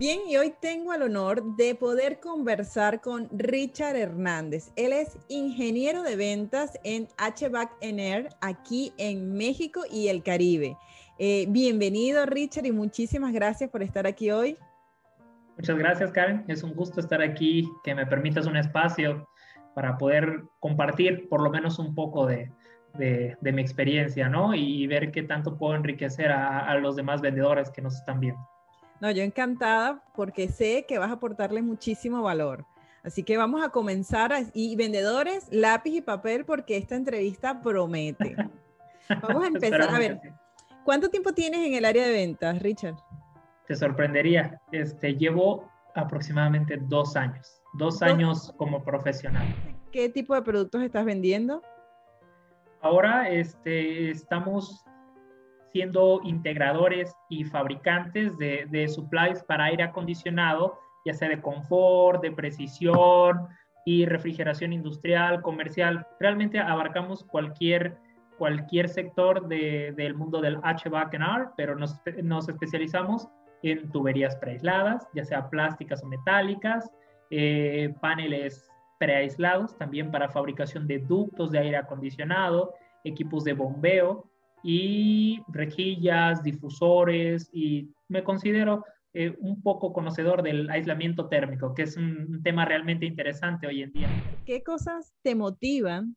[0.00, 4.72] Bien, y hoy tengo el honor de poder conversar con Richard Hernández.
[4.74, 10.78] Él es ingeniero de ventas en HVAC Air aquí en México y el Caribe.
[11.18, 14.56] Eh, bienvenido, Richard, y muchísimas gracias por estar aquí hoy.
[15.58, 16.46] Muchas gracias, Karen.
[16.48, 19.28] Es un gusto estar aquí, que me permitas un espacio
[19.74, 22.50] para poder compartir por lo menos un poco de,
[23.42, 24.54] mi experiencia, ¿no?
[24.54, 28.40] Y, ver qué tanto puedo enriquecer a los demás vendedores que nos están viendo.
[29.00, 32.66] No, yo encantada porque sé que vas a aportarle muchísimo valor.
[33.02, 34.32] Así que vamos a comenzar.
[34.52, 38.36] y vendedores, lápiz y papel porque esta entrevista promete.
[39.22, 39.82] Vamos a empezar.
[39.82, 40.20] A ver,
[40.84, 42.94] ¿cuánto tiempo tienes en el área de ventas, Richard?
[43.66, 44.60] Te sorprendería.
[44.70, 47.60] Este, llevo aproximadamente dos años.
[47.74, 49.46] Dos años como profesional.
[49.90, 51.62] ¿Qué tipo de productos estás vendiendo?
[52.82, 54.84] Ahora este, estamos
[55.72, 62.32] siendo integradores y fabricantes de, de supplies para aire acondicionado, ya sea de confort, de
[62.32, 63.48] precisión
[63.84, 66.06] y refrigeración industrial, comercial.
[66.18, 67.96] Realmente abarcamos cualquier,
[68.38, 73.28] cualquier sector de, del mundo del HVAC&R, pero nos, nos especializamos
[73.62, 76.90] en tuberías preaisladas, ya sea plásticas o metálicas,
[77.30, 78.68] eh, paneles
[78.98, 82.74] preaislados también para fabricación de ductos de aire acondicionado,
[83.04, 84.26] equipos de bombeo,
[84.62, 91.96] y rejillas, difusores y me considero eh, un poco conocedor del aislamiento térmico, que es
[91.96, 94.08] un, tema realmente interesante hoy en día.
[94.46, 96.14] ¿Qué cosas te motivan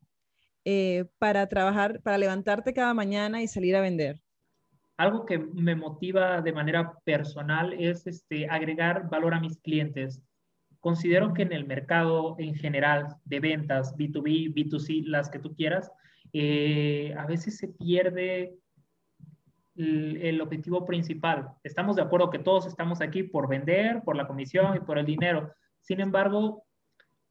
[0.64, 4.20] eh, para trabajar, para levantarte cada mañana y salir a vender?
[4.96, 10.22] Algo que me motiva de manera personal es este, agregar valor a mis clientes.
[10.78, 15.90] Considero que en el mercado en general de ventas, B2B, B2C, las que tú quieras,
[16.36, 18.58] eh, a veces se pierde
[19.76, 21.52] el, objetivo principal.
[21.62, 25.06] Estamos de acuerdo que todos estamos aquí por vender, por la comisión y por el
[25.06, 25.54] dinero.
[25.80, 26.64] Sin embargo,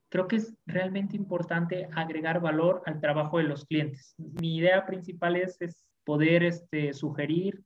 [0.10, 4.16] creo que es realmente importante agregar valor al trabajo de los clientes.
[4.18, 5.58] Mi idea principal es,
[6.06, 7.62] poder este, sugerir,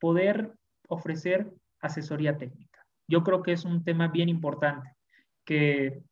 [0.00, 0.54] poder
[0.88, 2.84] ofrecer asesoría técnica.
[3.08, 4.92] Yo creo que es un tema bien importante,
[5.44, 6.02] que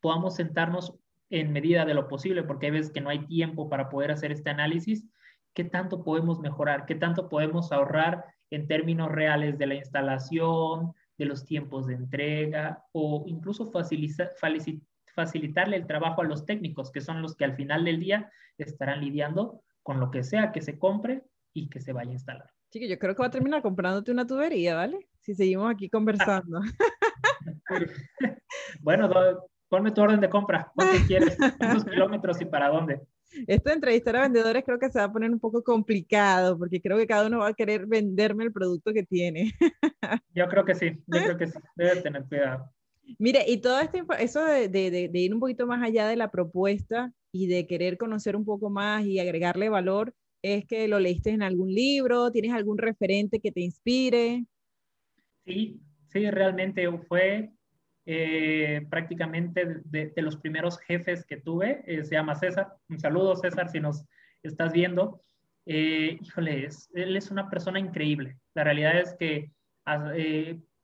[0.00, 0.94] podamos sentarnos
[1.30, 4.32] en medida de lo posible, porque hay veces que no hay tiempo para poder hacer
[4.32, 5.06] este análisis,
[5.54, 11.24] qué tanto podemos mejorar, qué tanto podemos ahorrar en términos reales de la instalación, de
[11.24, 17.36] los tiempos de entrega o incluso facilitarle el trabajo a los técnicos, que son los
[17.36, 21.22] que al final del día estarán lidiando con lo que sea que se compre
[21.54, 22.50] y que se vaya a instalar.
[22.70, 25.08] Sí, yo creo que va a terminar comprándote una tubería, ¿vale?
[25.22, 26.60] Si seguimos aquí conversando.
[28.80, 29.08] bueno,
[29.68, 31.36] ponme tu orden de compra, ¿cuánto quieres?
[31.58, 33.00] ¿Cuántos kilómetros y para dónde?
[33.46, 36.80] Esto de entrevistar a vendedores creo que se va a poner un poco complicado porque
[36.80, 39.52] creo que cada uno va a querer venderme el producto que tiene.
[40.34, 42.70] Yo creo que sí, yo creo que sí, debe tener cuidado.
[43.18, 46.30] Mire, y todo esto, eso de, de, de, ir un poquito más allá de la
[46.30, 50.12] propuesta y de querer conocer un poco más y agregarle valor,
[50.42, 54.44] es que lo leíste en algún libro, tienes algún referente que te inspire.
[55.44, 55.80] Sí,
[56.12, 57.52] sí, realmente fue
[58.08, 62.72] eh, prácticamente de, los primeros jefes que tuve, eh, se llama César.
[62.88, 64.04] Un saludo, César, si nos
[64.44, 65.22] estás viendo.
[65.66, 68.38] Eh, híjole, él es una persona increíble.
[68.54, 69.50] La realidad es que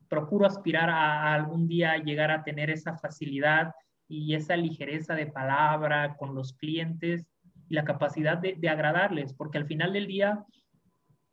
[0.09, 3.73] procuro aspirar a, algún día llegar a tener esa facilidad
[4.09, 7.25] y esa ligereza de palabra con los clientes
[7.69, 10.45] y la capacidad de, de agradarles, porque al final del día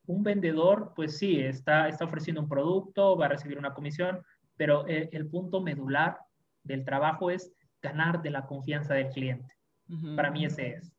[0.05, 4.23] un vendedor, pues sí, está, está ofreciendo un producto, va a recibir una comisión,
[4.59, 6.19] pero eh, el, punto medular
[6.65, 9.55] del trabajo es ganar de la confianza del cliente.
[10.17, 10.93] Para mí ese es.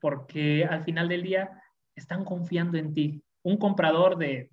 [0.00, 1.60] Porque al final del día
[1.96, 3.20] están confiando en ti.
[3.42, 4.52] Un comprador de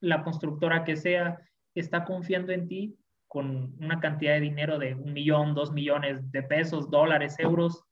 [0.00, 1.40] la constructora que sea
[1.74, 2.94] está confiando en ti
[3.26, 7.84] con una cantidad de dinero de un millón, dos millones de pesos, dólares, euros,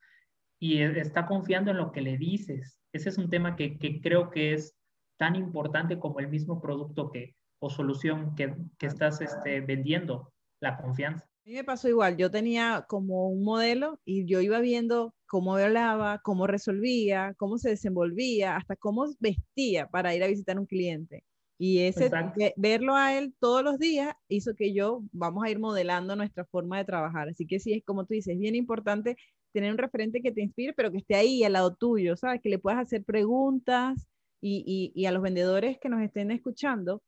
[0.60, 2.78] y e, está confiando en lo que le dices.
[2.92, 4.76] Ese es un tema que, que creo que es
[5.16, 10.76] tan importante como el mismo producto que, o solución que, que estás este, vendiendo, la
[10.76, 11.24] confianza.
[11.24, 15.56] A mí me pasó igual, yo tenía como un modelo y yo iba viendo cómo
[15.56, 21.24] hablaba, cómo resolvía, cómo se desenvolvía, hasta cómo vestía para ir a visitar un cliente.
[21.58, 22.10] Y ese
[22.56, 26.78] verlo a él todos los días hizo que yo vamos a ir modelando nuestra forma
[26.78, 27.28] de trabajar.
[27.28, 29.16] Así que sí, es como tú dices, es bien importante
[29.52, 32.40] tener un referente que te inspire, pero que esté ahí al lado tuyo, ¿sabes?
[32.42, 34.08] Que le puedas hacer preguntas
[34.40, 37.00] y, y, a los vendedores que nos estén escuchando,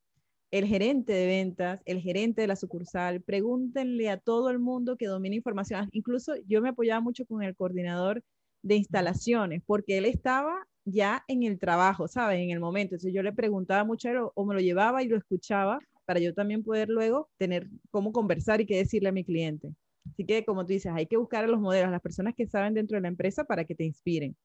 [0.55, 5.07] el gerente de ventas, el gerente de la sucursal, pregúntenle a todo el mundo que
[5.07, 5.89] domine información.
[5.91, 8.23] Incluso yo me apoyaba mucho con el coordinador
[8.63, 10.55] de instalaciones, porque él estaba
[10.85, 12.39] ya en el trabajo, ¿sabes?
[12.39, 12.95] En el momento.
[12.95, 16.63] Entonces yo le preguntaba mucho o me lo llevaba y lo escuchaba para yo también
[16.63, 19.75] poder luego tener cómo conversar y qué decirle a mi cliente.
[20.11, 22.47] Así que, como tú dices, hay que buscar a los modelos, a las personas que
[22.47, 24.37] saben dentro de la empresa para que te inspiren.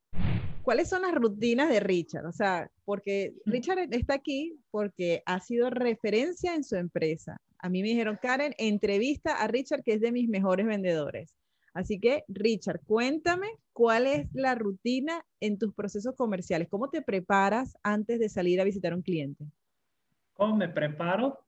[0.64, 2.26] ¿Cuáles son las rutinas de Richard?
[2.26, 7.42] O sea, porque Richard está aquí porque ha sido referencia en su empresa.
[7.60, 11.36] A mí me dijeron, Karen, entrevista a Richard, que es de mis mejores vendedores.
[11.74, 16.68] Así que, Richard, cuéntame cuál es la rutina en tus procesos comerciales.
[16.68, 19.46] ¿Cómo te preparas antes de salir a visitar a un cliente?
[20.34, 21.40] ¿Cómo me preparo?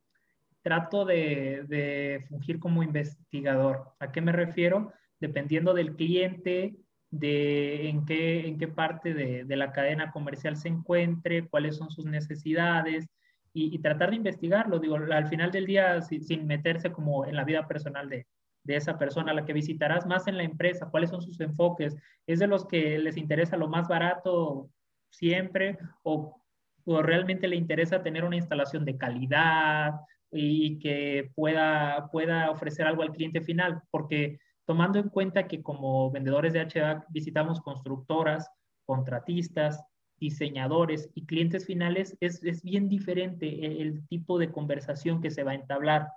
[0.62, 3.94] Trato de, fungir como investigador.
[4.00, 4.94] ¿A qué me refiero?
[5.20, 6.76] Dependiendo del cliente,
[7.10, 12.06] de en qué, en qué parte de, la cadena comercial se encuentre, cuáles son sus
[12.06, 13.08] necesidades
[13.54, 14.80] y, tratar de investigarlo.
[14.80, 18.28] Digo, al final del día, sin meterse como en la vida personal de,
[18.64, 21.96] de esa persona a la que visitarás, más en la empresa, cuáles son sus enfoques,
[22.28, 24.70] es de los que les interesa lo más barato
[25.10, 26.38] siempre o,
[26.86, 33.12] realmente le interesa tener una instalación de calidad y que pueda, pueda ofrecer algo al
[33.12, 38.50] cliente final, porque tomando en cuenta que como vendedores de HVAC visitamos constructoras,
[38.86, 39.84] contratistas,
[40.18, 45.52] diseñadores y clientes finales, es, es bien diferente el, tipo de conversación que se va
[45.52, 46.08] a entablar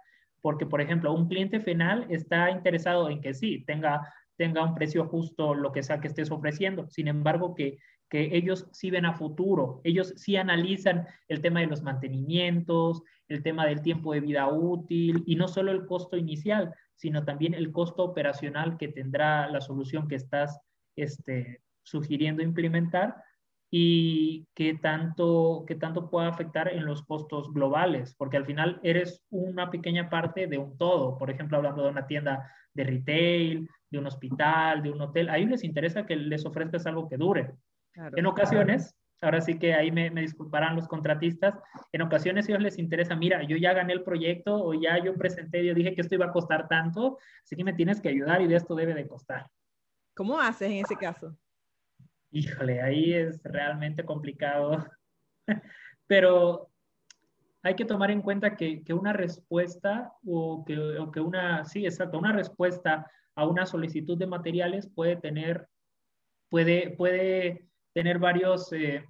[0.42, 5.06] porque, por ejemplo, un cliente final está interesado en que sí, tenga, tenga un precio
[5.06, 6.86] justo lo que sea que estés ofreciendo.
[6.90, 7.78] Sin embargo, que,
[8.08, 13.42] que ellos sí ven a futuro, ellos sí analizan el tema de los mantenimientos, el
[13.42, 17.72] tema del tiempo de vida útil y no solo el costo inicial, sino también el
[17.72, 20.60] costo operacional que tendrá la solución que estás
[20.96, 23.16] este, sugiriendo implementar
[23.70, 29.24] y qué tanto, qué tanto puede afectar en los costos globales, porque al final eres
[29.30, 31.18] una pequeña parte de un todo.
[31.18, 35.38] Por ejemplo, hablando de una tienda de retail, de un hospital, de un hotel, a
[35.38, 37.54] ellos les interesa que les ofrezcas algo que dure.
[37.96, 41.54] En ocasiones, ahora sí que ahí me, me, disculparán los contratistas,
[41.92, 45.14] en ocasiones a ellos les interesa, mira, yo ya gané el proyecto o ya yo
[45.14, 48.42] presenté, yo dije que esto iba a costar tanto, así que me tienes que ayudar
[48.42, 49.46] y de esto debe de costar.
[50.14, 51.36] ¿Cómo haces en ese caso?
[52.34, 54.84] híjole, ahí es realmente complicado.
[56.06, 56.68] Pero
[57.62, 62.18] hay que tomar en cuenta que, una respuesta o que, o que, una, sí, exacto,
[62.18, 65.68] una respuesta a una solicitud de materiales puede tener,
[66.50, 69.06] puede, puede tener varios, eh,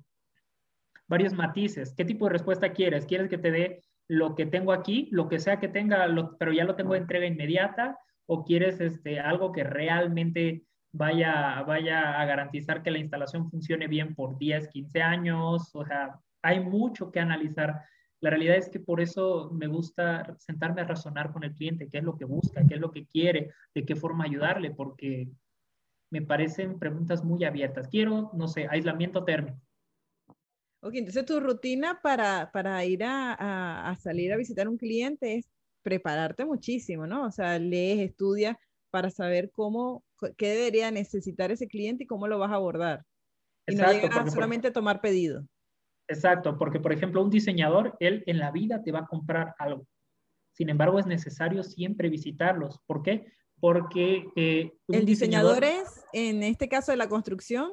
[1.08, 1.94] varios matices.
[1.96, 3.06] ¿Qué tipo de respuesta quieres?
[3.06, 6.06] ¿Quieres que te dé lo que tengo aquí, lo que sea que tenga,
[6.38, 7.98] pero ya lo tengo de entrega inmediata?
[8.26, 10.64] ¿O quieres este, algo que realmente
[10.94, 15.74] vaya, vaya a garantizar que la instalación funcione bien por 10, 15 años.
[15.74, 17.82] O sea, hay mucho que analizar.
[18.20, 21.98] La realidad es que por eso me gusta sentarme a razonar con el cliente, qué
[21.98, 25.28] es lo que busca, qué es lo que quiere, de qué forma ayudarle, porque
[26.14, 27.88] me parecen preguntas muy abiertas.
[27.88, 29.58] Quiero, no sé, aislamiento térmico.
[30.80, 35.50] Ok, entonces tu rutina para, para ir a, a, salir a visitar un cliente es
[35.82, 37.26] prepararte muchísimo, ¿no?
[37.26, 38.56] O sea, lees, estudias
[38.90, 40.04] para saber cómo,
[40.36, 43.04] qué debería necesitar ese cliente y cómo lo vas a abordar.
[43.66, 45.44] Y no llegar solamente a tomar pedido.
[46.06, 49.84] Exacto, porque por ejemplo un diseñador, él en la vida te va a comprar algo.
[50.52, 52.78] Sin embargo, es necesario siempre visitarlos.
[52.86, 53.32] ¿Por qué?
[53.64, 54.28] Porque...
[54.36, 57.72] Eh, ¿El diseñador, es, en este caso de la construcción,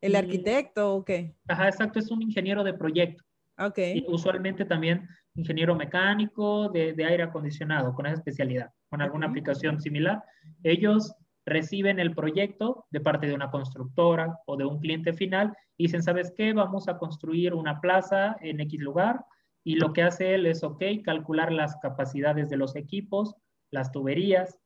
[0.00, 1.34] el arquitecto o qué?
[1.48, 3.24] Ajá, exacto, es un ingeniero de proyecto.
[3.58, 3.78] Ok.
[3.78, 9.80] Y usualmente también ingeniero mecánico de, de aire acondicionado, con esa especialidad con alguna aplicación
[9.80, 10.22] similar,
[10.62, 11.12] ellos
[11.44, 16.04] reciben el proyecto de parte de una constructora o de un cliente final y dicen,
[16.04, 16.52] ¿sabes qué?
[16.52, 19.24] Vamos a construir una plaza en X lugar
[19.64, 23.34] y lo que hace él es, ok, calcular las capacidades de los equipos,
[23.72, 24.60] las tuberías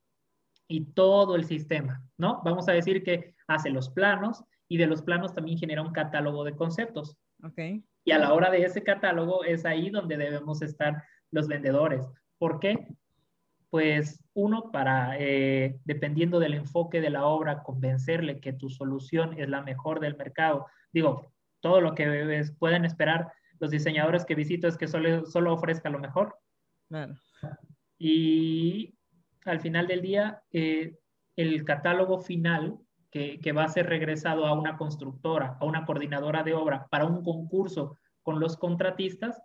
[0.68, 2.42] y todo el sistema, ¿no?
[2.44, 6.44] Vamos a decir que hace los planos y de los planos también genera un catálogo
[6.44, 7.16] de conceptos.
[7.42, 7.58] Ok.
[8.04, 12.06] Y a la hora de ese catálogo es ahí donde debemos estar los vendedores.
[12.38, 12.86] ¿Por qué?
[13.70, 19.48] pues uno, para, eh, dependiendo del enfoque de la obra, convencerle que tu solución es
[19.48, 20.66] la mejor del mercado.
[20.92, 25.90] Digo, todo lo que pueden esperar los diseñadores que visito es que solo, solo ofrezca
[25.90, 26.38] lo mejor.
[27.98, 28.96] Y
[29.44, 30.94] al final del día, eh,
[31.36, 32.78] el catálogo final
[33.10, 37.04] que, que va a ser regresado a una constructora, a una coordinadora de obra para
[37.06, 39.40] un concurso con los contratistas,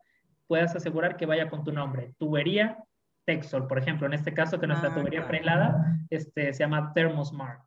[0.48, 2.14] puedas asegurar que vaya con tu nombre.
[2.18, 2.78] Tubería
[3.26, 5.28] Texol, por ejemplo, en este caso que nuestra Ah, tubería claro.
[5.30, 7.62] prehelada este, se llama Thermosmart.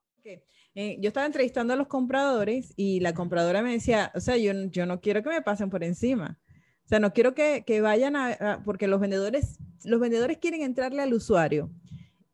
[0.79, 4.53] Eh, yo estaba entrevistando a los compradores y la compradora me decía, o sea, yo,
[4.69, 6.39] yo no quiero que me pasen por encima.
[6.85, 10.61] O sea, no quiero que, que vayan a, a- porque los vendedores, los vendedores quieren
[10.61, 11.71] entrarle al usuario.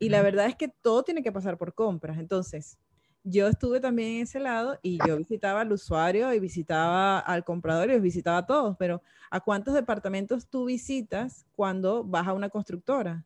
[0.02, 2.18] Y la verdad es que todo tiene que pasar por compras.
[2.18, 2.76] Entonces,
[3.22, 7.88] yo estuve también en ese lado y yo visitaba al usuario y visitaba al comprador
[7.88, 8.76] y los visitaba a todos.
[8.80, 13.24] Pero, ¿a cuántos departamentos tú visitas cuando vas a una constructora?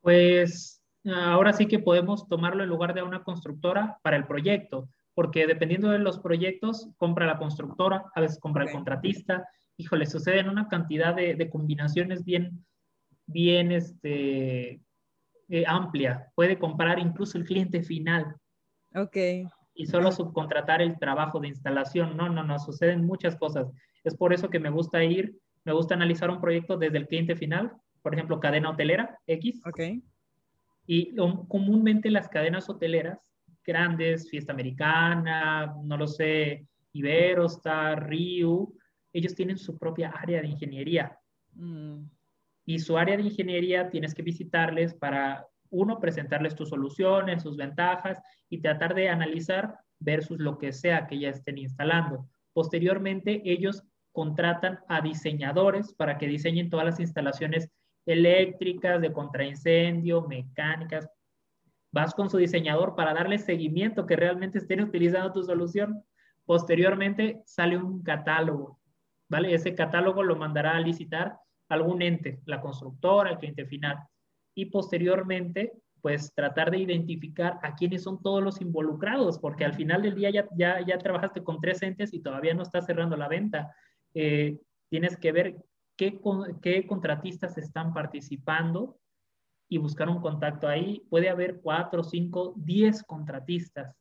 [0.00, 5.46] Pues ahora sí que podemos tomarlo en lugar de una constructora para el proyecto, porque
[5.46, 9.46] dependiendo de los proyectos, compra la constructora, a veces compra el contratista.
[9.76, 12.64] Híjole, suceden una cantidad de, de combinaciones bien,
[13.26, 14.80] bien este,
[15.48, 16.26] eh, amplia.
[16.34, 18.36] Puede comprar incluso el cliente final
[18.94, 19.16] Ok.
[19.74, 22.16] y solo subcontratar el trabajo de instalación.
[22.16, 23.66] No, no, no, suceden muchas cosas.
[24.04, 27.36] Es por eso que me gusta ir, me gusta analizar un proyecto desde el cliente
[27.36, 27.72] final,
[28.02, 29.80] por ejemplo, cadena hotelera X, Ok.
[30.86, 33.18] y lo- comúnmente las cadenas hoteleras
[33.66, 38.76] grandes, Fiesta Americana, no lo sé, Iberostar, Riu,
[39.12, 41.18] ellos tienen su propia área de ingeniería.
[41.54, 42.02] Mm,
[42.66, 48.20] Y su área de ingeniería tienes que visitarles para, uno, presentarles tus soluciones, sus ventajas
[48.48, 52.28] y tratar de analizar versus lo que sea que ya estén instalando.
[52.52, 57.68] Posteriormente, ellos contratan a diseñadores para que diseñen todas las instalaciones
[58.06, 61.08] eléctricas, de contraincendio, mecánicas.
[61.90, 66.04] Vas con su diseñador para darle seguimiento que realmente estén utilizando tu solución.
[66.44, 68.78] Posteriormente sale un catálogo,
[69.28, 69.54] ¿vale?
[69.54, 73.98] Ese catálogo lo mandará a licitar algún ente, la constructora, el cliente final.
[74.54, 80.02] Y posteriormente, pues tratar de identificar a quiénes son todos los involucrados, porque al final
[80.02, 83.28] del día ya, ya, ya trabajaste con tres entes y todavía no estás cerrando la
[83.28, 83.74] venta.
[84.12, 85.56] Eh, tienes que ver
[85.96, 86.20] qué,
[86.60, 88.98] qué contratistas están participando
[89.68, 91.02] y buscar un contacto ahí.
[91.08, 93.96] Puede haber cuatro, cinco, diez contratistas.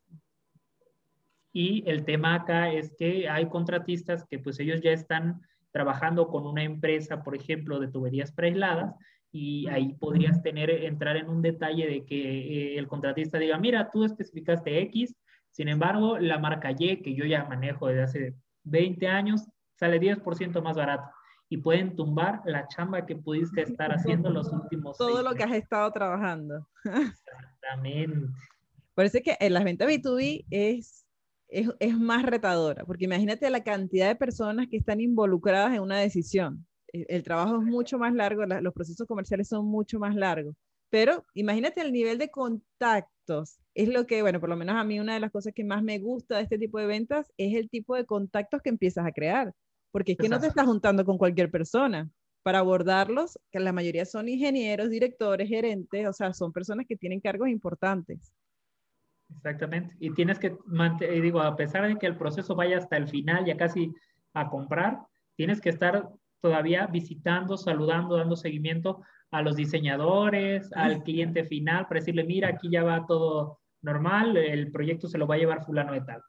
[1.54, 5.42] Y el tema acá es que hay contratistas que pues ellos ya están
[5.74, 8.96] trabajando con una empresa, por ejemplo, de tuberías preaisladas,
[9.32, 13.90] y ahí podrías tener, entrar en un detalle de que eh, el contratista diga, mira,
[13.92, 15.16] tú especificaste X,
[15.50, 19.44] sin embargo, la marca Y, que yo ya manejo desde hace 20 años,
[19.76, 21.10] sale 10% más barato.
[21.50, 25.44] Y pueden tumbar la chamba que pudiste estar haciendo los últimos Todo seis lo que
[25.44, 26.68] has estado trabajando.
[26.84, 28.28] Exactamente.
[28.96, 31.03] Parece que en las ventas B2B es,
[31.54, 36.00] es, es más retadora, porque imagínate la cantidad de personas que están involucradas en una
[36.00, 36.66] decisión.
[36.88, 40.56] El, el trabajo es mucho más largo, la- los procesos comerciales son mucho más largos,
[40.90, 43.60] pero imagínate el nivel de contactos.
[43.74, 45.84] Es lo que, bueno, por lo menos a mí una de las cosas que más
[45.84, 49.12] me gusta de este tipo de ventas es el tipo de contactos que empiezas a
[49.12, 49.54] crear,
[49.92, 52.12] porque es que no te estás juntando con cualquier persona.
[52.44, 57.22] Para abordarlos, que la mayoría son ingenieros, directores, gerentes, o sea, son personas que tienen
[57.22, 58.34] cargos importantes.
[59.38, 59.96] Exactamente.
[60.00, 63.46] Y tienes que mantener, digo, a pesar de que el proceso vaya hasta el final,
[63.46, 63.94] ya casi
[64.34, 65.00] a comprar,
[65.36, 66.10] tienes que estar
[66.42, 72.70] todavía visitando, saludando, dando seguimiento a los diseñadores, al cliente final, para decirle, mira, aquí
[72.70, 76.22] ya va todo normal, el proyecto se lo va a llevar fulano de tal.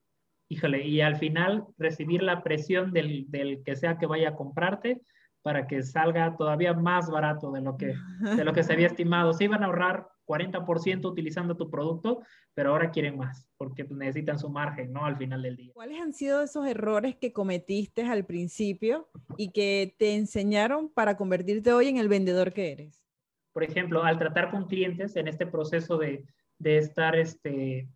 [0.48, 5.00] Híjole, y al final recibir la presión del, del que sea que vaya a comprarte
[5.42, 9.32] para que salga todavía más barato de lo que, de lo que se había estimado.
[9.32, 12.22] Se iban a ahorrar 40% utilizando tu producto,
[12.54, 15.04] pero ahora quieren más, porque pues, necesitan su margen, ¿no?
[15.04, 15.72] Al final del día.
[15.74, 21.72] ¿Cuáles han sido esos errores que cometiste al principio y que te enseñaron para convertirte
[21.72, 23.04] hoy en el vendedor que eres?
[23.52, 26.24] Por ejemplo, al tratar con clientes en este proceso de,
[26.58, 27.88] de estar este,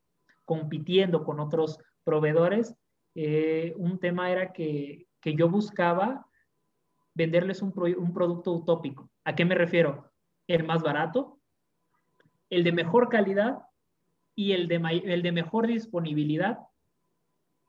[0.45, 2.75] compitiendo con otros proveedores,
[3.15, 6.27] eh, un tema era que, que yo buscaba
[7.15, 9.11] venderles un, pro, un producto utópico.
[9.25, 10.11] ¿A qué me refiero?
[10.47, 11.38] El más barato,
[12.51, 13.59] el de mejor calidad
[14.35, 16.59] y el de, el de mejor disponibilidad.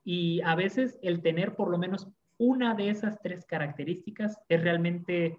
[0.03, 2.07] Y a veces el tener por lo menos
[2.37, 5.37] una de esas tres características es realmente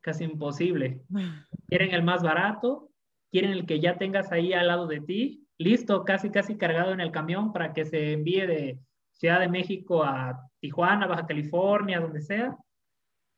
[0.00, 1.00] casi imposible.
[1.68, 2.90] Quieren el más barato,
[3.30, 7.00] quieren el que ya tengas ahí al lado de ti, listo, casi, casi cargado en
[7.00, 8.78] el camión para que se envíe de
[9.12, 12.56] Ciudad de México a Tijuana, Baja California, donde sea,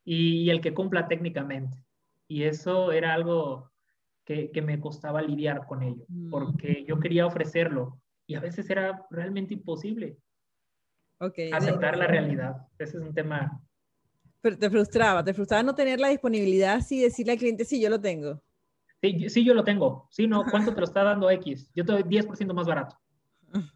[0.04, 1.78] y, y el que cumpla técnicamente.
[2.26, 3.70] Y eso era algo
[4.26, 9.06] que, que, me costaba lidiar con ello, porque yo quería ofrecerlo y a veces era
[9.10, 10.18] realmente imposible
[11.18, 11.52] okay.
[11.52, 12.56] aceptar la realidad.
[12.78, 13.60] Ese es un tema.
[14.40, 17.88] Pero te frustraba, te frustraba no tener la disponibilidad así decirle al cliente, sí, yo
[17.88, 18.42] lo tengo.
[19.00, 20.08] Sí, sí, yo lo tengo.
[20.10, 21.70] Sí, no, ¿cuánto te lo está dando X?
[21.74, 22.96] Yo te doy 10% más barato.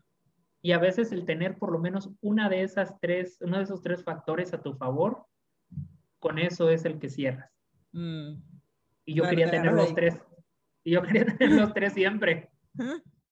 [0.62, 3.80] Y a veces el tener por lo menos una de esas tres, uno de esos
[3.80, 5.24] tres factores a tu favor,
[6.18, 7.50] con eso es el que cierras.
[7.92, 8.34] Mm.
[9.06, 10.18] Y yo quería tener los tres.
[10.84, 12.48] Y yo quería tener los tres siempre.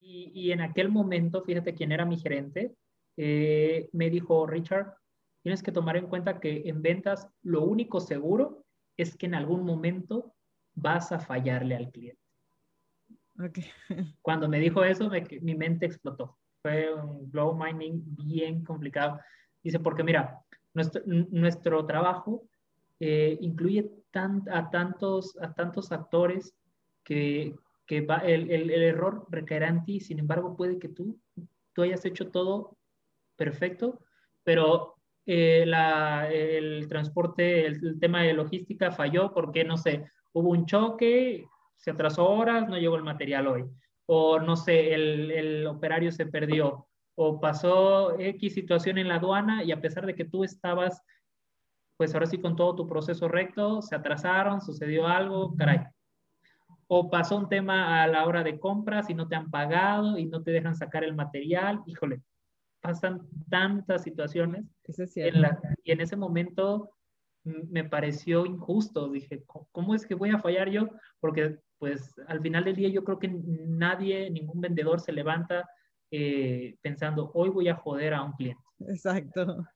[0.00, 2.74] Y, y, en aquel momento, fíjate quién era mi gerente,
[3.16, 4.94] eh, me dijo, Richard,
[5.42, 8.64] tienes que tomar en cuenta que en ventas lo único seguro
[8.98, 10.34] es que en algún momento
[10.74, 12.20] vas a fallarle al cliente.
[13.38, 13.64] Okay.
[14.22, 16.38] Cuando me dijo eso, mi mente explotó.
[16.62, 19.20] Fue un blow mining bien complicado.
[19.62, 20.40] Dice, porque mira,
[20.74, 22.48] nuestro, nuestro trabajo
[23.00, 23.90] eh, incluye
[24.50, 26.54] a, tantos, a tantos actores
[27.08, 29.98] que, que va, el, el, el, error recaerá en ti.
[29.98, 31.18] Sin embargo, puede que tú,
[31.72, 32.76] tú hayas hecho todo
[33.34, 34.00] perfecto,
[34.44, 40.66] pero eh, la, el transporte, el, tema de logística falló porque, no sé, hubo un
[40.66, 41.46] choque,
[41.76, 43.64] se atrasó horas, no llegó el material hoy.
[44.04, 46.86] O, no sé, el, el operario se perdió.
[47.14, 51.02] O pasó X situación en la aduana y a pesar de que tú estabas,
[51.96, 55.80] pues ahora sí con todo tu proceso recto, se atrasaron, sucedió algo, caray.
[56.88, 60.26] O pasó un tema a la hora de compras y no te han pagado y
[60.26, 62.22] no te dejan sacar el material, híjole,
[62.80, 64.64] pasan tantas situaciones.
[65.16, 66.90] en la, y en ese momento
[67.44, 69.10] me pareció injusto.
[69.10, 70.88] Dije, ¿cómo es que voy a fallar yo?
[71.20, 75.68] Porque pues al final del día yo creo que nadie, ningún vendedor se levanta
[76.10, 78.62] eh, pensando, hoy voy a joder a un cliente.
[78.80, 79.66] Exacto.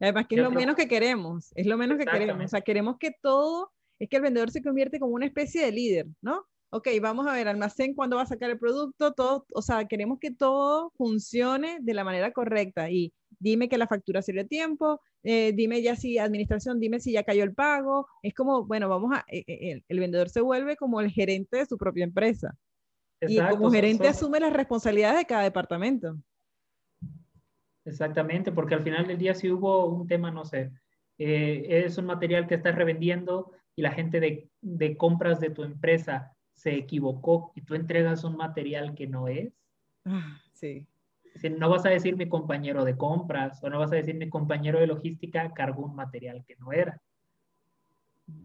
[0.00, 2.44] Además que es lo menos que queremos, es lo menos que queremos.
[2.44, 5.72] O sea, queremos que todo, es que el vendedor se convierte como una especie de
[5.72, 6.46] líder, ¿no?
[6.70, 10.18] Ok, vamos a ver, almacén, cuándo va a sacar el producto, todo, o sea, queremos
[10.18, 15.00] que todo funcione de la manera correcta y dime que la factura sirve a tiempo,
[15.22, 19.12] eh, dime ya si administración, dime si ya cayó el pago, es como, bueno, vamos
[19.14, 22.56] a, eh, eh, el, vendedor se vuelve como el gerente de su propia empresa.
[23.20, 26.16] y como gerente asume las responsabilidades de cada departamento.
[27.86, 30.72] Exactamente, porque al final del día si hubo un tema, no sé,
[31.16, 36.33] es un material que estás revendiendo y la gente de, de compras de tu empresa
[36.54, 39.52] se equivocó y tú entregas un material que no es.
[40.04, 40.86] Ah, sí.
[41.58, 44.78] No vas a decir mi compañero de compras o no vas a decir mi compañero
[44.78, 47.00] de logística cargó un material que no era.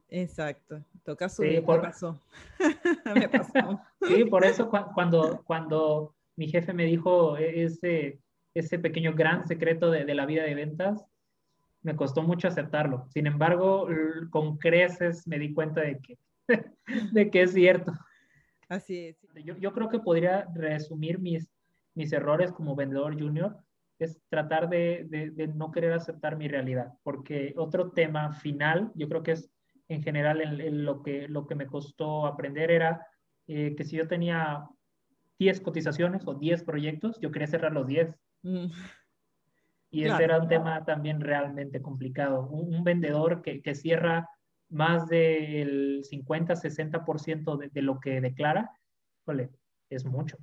[0.10, 0.84] Exacto.
[1.04, 1.82] Toca su sí, por...
[1.82, 2.20] pasó.
[3.16, 3.80] me pasó.
[4.02, 8.20] sí, por eso cuando, cuando mi jefe me dijo e-, ese,
[8.54, 11.06] ese pequeño gran secreto de, de la vida de ventas,
[11.84, 13.08] me costó mucho aceptarlo.
[13.10, 13.88] Sin embargo,
[14.32, 16.18] con creces me di cuenta de que
[17.12, 17.94] de que es cierto.
[18.70, 19.28] Así es.
[19.44, 21.52] Yo, yo, creo que podría resumir mis,
[21.96, 23.58] mis errores como vendedor junior,
[24.00, 29.24] es tratar de, de, no querer aceptar mi realidad, porque otro tema final, yo creo
[29.24, 29.52] que es
[29.90, 33.06] en general en, lo, que, lo que me costó aprender era
[33.48, 34.66] eh, que si yo tenía
[35.40, 38.16] 10 cotizaciones o 10 proyectos, yo quería cerrar los 10.
[38.44, 38.68] Mm.
[39.92, 42.48] Y ese era un tema también realmente complicado.
[42.48, 44.30] Un, un vendedor que, que cierra
[44.70, 48.72] más del 50-60% de, de lo que declara,
[49.90, 50.38] es mucho.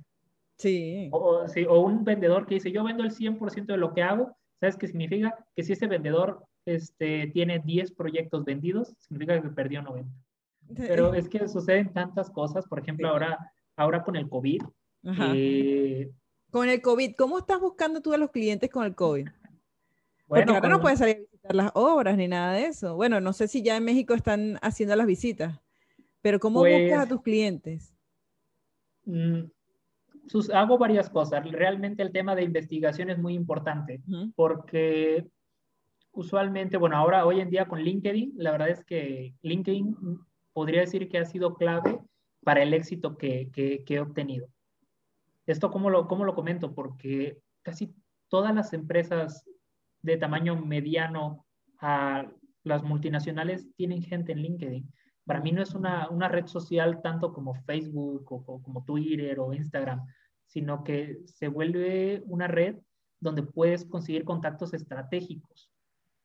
[0.57, 1.09] Sí.
[1.11, 1.65] O, sí.
[1.65, 4.87] o un vendedor que dice, yo vendo el 100% de lo que hago, ¿sabes qué
[4.87, 5.35] significa?
[5.55, 10.11] Que si ese vendedor este, tiene 10 proyectos vendidos, significa que perdió 90.
[10.75, 13.37] Pero es que suceden tantas cosas, por ejemplo, ahora,
[13.77, 14.61] ahora con el COVID.
[15.33, 16.11] Eh,
[16.51, 19.29] con el COVID, ¿cómo estás buscando tú a los clientes con el COVID?
[20.27, 22.95] Bueno, Porque ahora no puedes salir a visitar las obras ni nada de eso.
[22.95, 25.59] Bueno, no sé si ya en México están haciendo las visitas,
[26.21, 27.93] pero ¿cómo buscas a pues tus clientes?
[29.05, 29.43] Mm,
[30.53, 31.49] hago varias cosas.
[31.49, 34.01] Realmente el tema de investigación es muy importante
[34.35, 35.25] porque
[36.11, 39.95] usualmente, bueno, ahora hoy en día con LinkedIn, la verdad es que LinkedIn
[40.51, 41.99] podría decir que ha sido clave
[42.43, 44.47] para el éxito que, que, que he obtenido.
[45.45, 46.73] Esto, ¿cómo lo, ¿cómo lo comento?
[46.73, 47.93] Porque casi
[48.27, 49.45] todas las empresas
[50.13, 51.45] de tamaño mediano
[51.79, 52.25] a
[52.63, 54.91] las multinacionales tienen gente en LinkedIn.
[55.25, 59.53] Para mí no es una, una red social tanto como Facebook o, como Twitter o
[59.53, 60.05] Instagram,
[60.45, 62.77] sino que se vuelve una red
[63.19, 65.71] donde puedes conseguir contactos estratégicos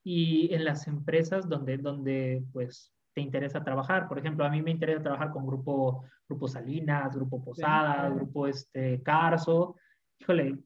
[0.04, 4.08] y en las empresas donde, donde pues te interesa trabajar.
[4.08, 9.02] Por ejemplo, a mí me interesa trabajar con Grupo, grupo Salinas, Grupo Posada, Grupo este,
[9.02, 9.76] Carso.
[10.18, 10.58] Híjole,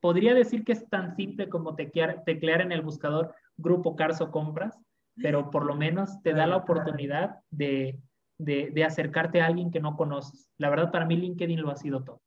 [0.00, 4.76] podría decir que es tan simple como teclear, teclear en el buscador Grupo Carso Compras,
[5.16, 8.00] pero por lo menos te da la oportunidad de,
[8.38, 10.48] de, acercarte a alguien que no conoces.
[10.56, 12.22] La verdad, para mí LinkedIn lo ha sido todo.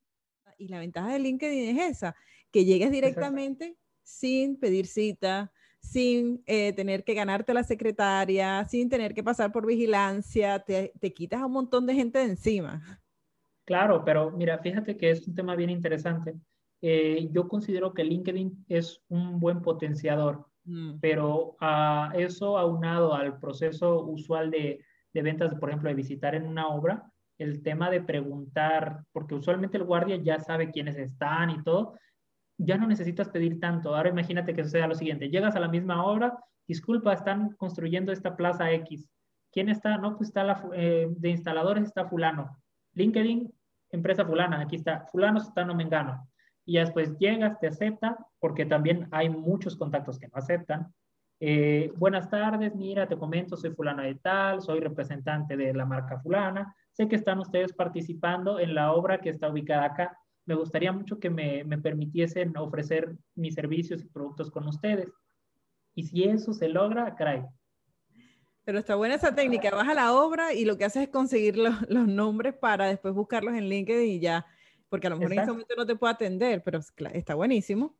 [0.57, 2.15] Y la ventaja de LinkedIn es esa,
[2.51, 9.13] que llegues directamente sin pedir cita, sin eh, tener que ganarte la secretaria, sin tener
[9.13, 13.01] que pasar por vigilancia, te, te quitas a un montón de gente de encima.
[13.65, 16.35] Claro, pero mira, fíjate que es un tema bien interesante
[16.83, 20.99] eh, yo considero que LinkedIn es un buen potenciador Mm.
[20.99, 26.47] Pero a eso aunado al proceso usual de, de ventas, por ejemplo, de visitar en
[26.47, 31.63] una obra, el tema de preguntar, porque usualmente el guardia ya sabe quiénes están y
[31.63, 31.97] todo,
[32.57, 33.95] ya no necesitas pedir tanto.
[33.95, 38.35] Ahora imagínate que suceda lo siguiente, llegas a la misma obra, disculpa, están construyendo esta
[38.35, 39.09] plaza X.
[39.51, 39.97] ¿Quién está?
[39.97, 42.57] No, pues está la, eh, de instaladores está fulano.
[42.93, 43.51] LinkedIn,
[43.89, 46.27] empresa fulana, aquí está, fulano está no mengano.
[46.65, 50.93] Y después llegas, te acepta, porque también hay muchos contactos que no aceptan.
[51.39, 56.19] Eh, buenas tardes, mira, te comento, soy fulana de tal, soy representante de la marca
[56.21, 60.91] fulana, sé que están ustedes participando en la obra que está ubicada acá, me gustaría
[60.91, 65.09] mucho que me, me permitiesen ofrecer mis servicios y productos con ustedes.
[65.95, 67.43] Y si eso se logra, caray.
[68.65, 71.57] Pero está buena esa técnica, vas a la obra y lo que haces es conseguir
[71.57, 74.45] los, los nombres para después buscarlos en LinkedIn y ya,
[74.93, 76.79] porque a lo mejor en ese momento no te puedo atender, pero
[77.13, 77.97] está buenísimo.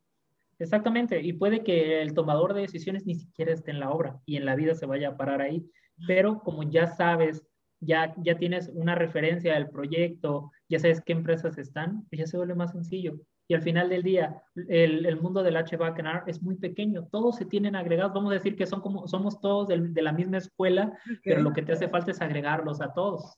[0.60, 4.36] Exactamente, y puede que el tomador de decisiones ni siquiera esté en la obra y
[4.36, 5.68] en la vida se vaya a parar ahí,
[6.06, 7.44] pero como ya sabes,
[7.80, 12.36] ya, ya tienes una referencia del proyecto, ya sabes qué empresas están, pues ya se
[12.36, 13.18] vuelve más sencillo.
[13.48, 17.44] Y al final del día, el, el mundo del HVAC es muy pequeño, todos se
[17.44, 21.42] tienen agregados, vamos a decir que son como, somos todos de la misma escuela, pero
[21.42, 23.36] lo que te hace falta es agregarlos a todos.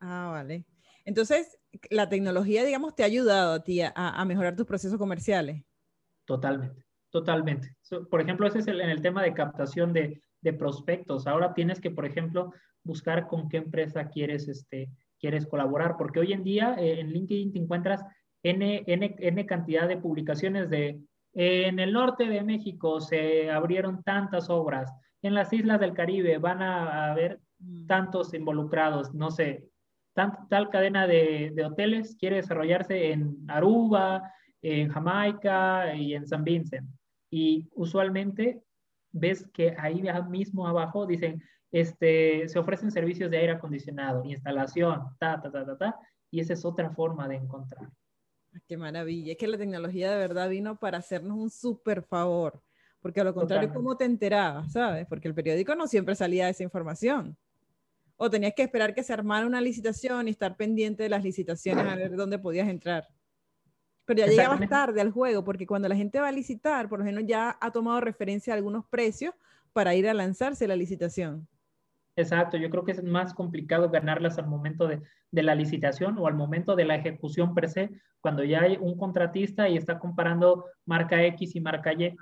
[0.00, 0.64] Ah, vale.
[1.06, 5.64] Entonces, la tecnología, digamos, te ha ayudado a ti a, a mejorar tus procesos comerciales.
[6.26, 7.74] Totalmente, totalmente.
[8.10, 11.26] por ejemplo, ese es el, en el tema de captación de, de, prospectos.
[11.26, 16.32] Ahora tienes que, por ejemplo, buscar con qué empresa quieres, este, quieres colaborar, porque hoy
[16.32, 18.04] en día eh, en LinkedIn te encuentras
[18.42, 21.00] N, N, N cantidad de publicaciones de
[21.38, 24.90] en el norte de México se abrieron tantas obras,
[25.20, 27.86] en las islas del Caribe van a, haber mm.
[27.86, 29.68] tantos involucrados, no sé,
[30.16, 36.88] tal cadena de, de, hoteles quiere desarrollarse en Aruba, en Jamaica y en San Vincent.
[37.30, 38.62] Y usualmente
[39.12, 45.40] ves que ahí mismo abajo dicen, este, se ofrecen servicios de aire acondicionado, instalación, ta,
[45.40, 46.00] ta, ta, ta, ta,
[46.30, 47.90] y esa es otra forma de encontrar.
[48.54, 52.62] Ah, qué maravilla, es que la tecnología de verdad vino para hacernos un súper favor,
[53.00, 55.06] porque a lo contrario, ¿cómo te enterabas, sabes?
[55.06, 57.36] Porque el periódico no siempre salía esa información.
[58.16, 61.86] O tenías que esperar que se armara una licitación y estar pendiente de las licitaciones
[61.86, 63.06] a ver dónde podías entrar.
[64.06, 67.04] Pero ya llegabas tarde al juego, porque cuando la gente va a licitar, por lo
[67.04, 69.34] menos ya ha tomado referencia a algunos precios
[69.72, 71.46] para ir a lanzarse la licitación.
[72.14, 76.26] Exacto, yo creo que es más complicado ganarlas al momento de, de, la licitación o
[76.26, 80.64] al momento de la ejecución per se, cuando ya hay un contratista y está comparando
[80.86, 82.16] marca X y marca Y,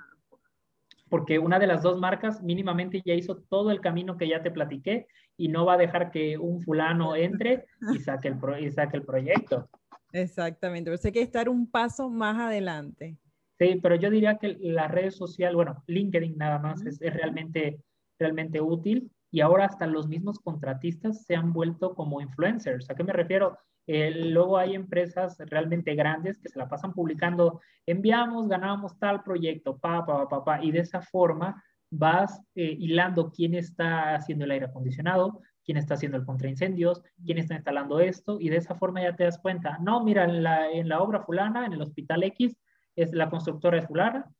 [1.09, 4.51] porque una de las dos marcas mínimamente ya hizo todo el camino que ya te
[4.51, 8.97] platiqué y no va a dejar que un fulano entre y saque el, y saque
[8.97, 9.69] el proyecto.
[10.11, 13.17] Exactamente, pero hay que estar un paso más adelante.
[13.59, 17.79] Sí, pero yo diría que las redes sociales, bueno, LinkedIn nada más es, realmente,
[18.19, 22.89] realmente útil y ahora hasta los mismos contratistas se han vuelto como influencers.
[22.89, 23.57] ¿A qué me refiero?
[23.87, 29.77] Eh, luego hay empresas realmente grandes que se la pasan publicando, enviamos, ganamos tal proyecto,
[29.77, 34.51] pa, pa, pa, pa, y de esa forma vas eh, hilando quién está haciendo el
[34.51, 39.03] aire acondicionado, quién está haciendo el contraincendios, quién está instalando esto, y de esa forma
[39.03, 42.23] ya te das cuenta, no, mira, en la, en la obra fulana, en el hospital
[42.23, 42.57] X,
[42.95, 44.31] es la constructora es fulana,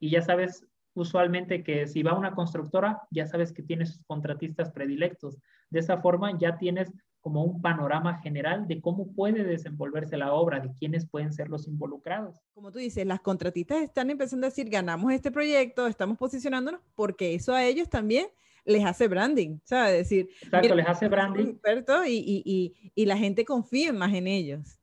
[0.00, 5.38] y ya sabes usualmente que si va una constructora, ya sabes que tienes contratistas predilectos.
[5.70, 10.60] De esa forma ya tienes como un panorama general de cómo puede desenvolverse la obra,
[10.60, 12.42] de quiénes pueden ser los involucrados.
[12.52, 17.34] Como tú dices, las contratistas están empezando a decir, ganamos este proyecto, estamos posicionándonos, porque
[17.34, 18.26] eso a ellos también
[18.64, 19.92] les hace branding, ¿sabes?
[19.92, 21.58] decir, Exacto, les hace branding.
[22.06, 24.80] y, y, y, y, la gente confía más en ellos.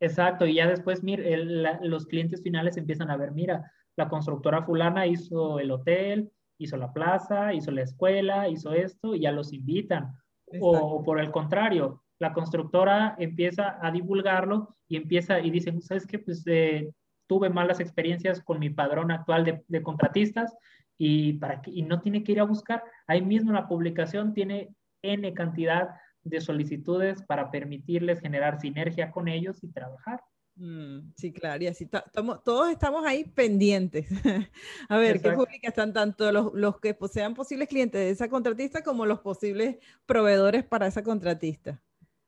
[0.00, 1.24] Exacto, y ya después, mira,
[1.82, 6.92] los clientes finales empiezan a ver, mira, la constructora fulana hizo el hotel, hizo la
[6.92, 10.16] plaza, hizo la escuela, hizo esto, y ya los invitan.
[10.60, 16.18] O, por el contrario, la constructora empieza a divulgarlo y empieza y dicen, ¿sabes qué?
[16.18, 16.92] Pues eh,
[17.28, 20.56] tuve malas experiencias con mi padrón actual de, de contratistas,
[21.02, 22.84] y, para que, y no tiene que ir a buscar.
[23.06, 25.88] Ahí mismo la publicación tiene N cantidad
[26.22, 30.20] de solicitudes para permitirles generar sinergia con ellos y trabajar.
[30.60, 34.08] Mm, sí, claro, y así todos estamos ahí pendientes.
[34.90, 38.82] a ver, ¿qué pública están tanto los, los, que sean posibles clientes de esa contratista
[38.82, 41.80] como los posibles proveedores para esa contratista?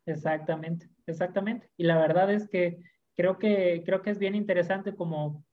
[0.06, 1.68] Exactamente, exactamente.
[1.76, 2.78] Y la verdad es que
[3.14, 5.44] creo que, creo que es bien interesante como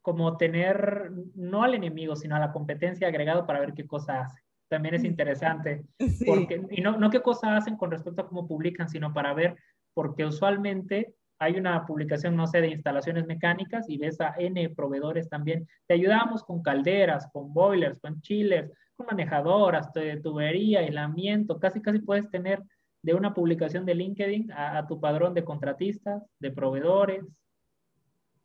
[0.00, 4.40] como tener no al enemigo, sino a la competencia agregado para ver qué cosa hace.
[4.68, 5.84] También es interesante.
[6.24, 9.56] Porque, y no, no qué cosa hacen con respecto a cómo publican, sino para ver,
[9.94, 15.28] porque usualmente hay una publicación, no sé, de instalaciones mecánicas y ves a N proveedores
[15.28, 15.68] también.
[15.86, 19.90] Te ayudamos con calderas, con boilers, con chillers, con manejadoras,
[20.22, 21.58] tubería, aislamiento.
[21.58, 22.62] Casi, casi puedes tener
[23.02, 27.24] de una publicación de LinkedIn a, tu padrón de contratistas, de proveedores.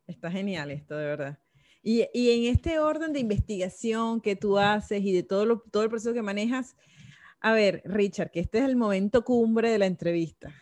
[0.06, 1.38] Está genial esto, de verdad.
[1.82, 5.42] Y, en este orden de investigación que tú haces y de todo
[5.82, 6.76] el proceso que manejas,
[7.40, 10.52] a ver, Richard, que este es el momento cumbre de la entrevista.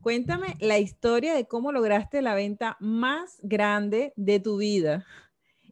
[0.00, 5.04] Cuéntame la historia de cómo lograste la venta más grande de tu vida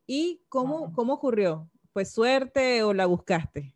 [0.06, 1.70] y cómo, cómo ocurrió.
[1.92, 3.74] ¿Fue suerte o la buscaste?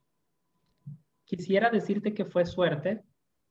[1.24, 3.02] Quisiera decirte que fue suerte,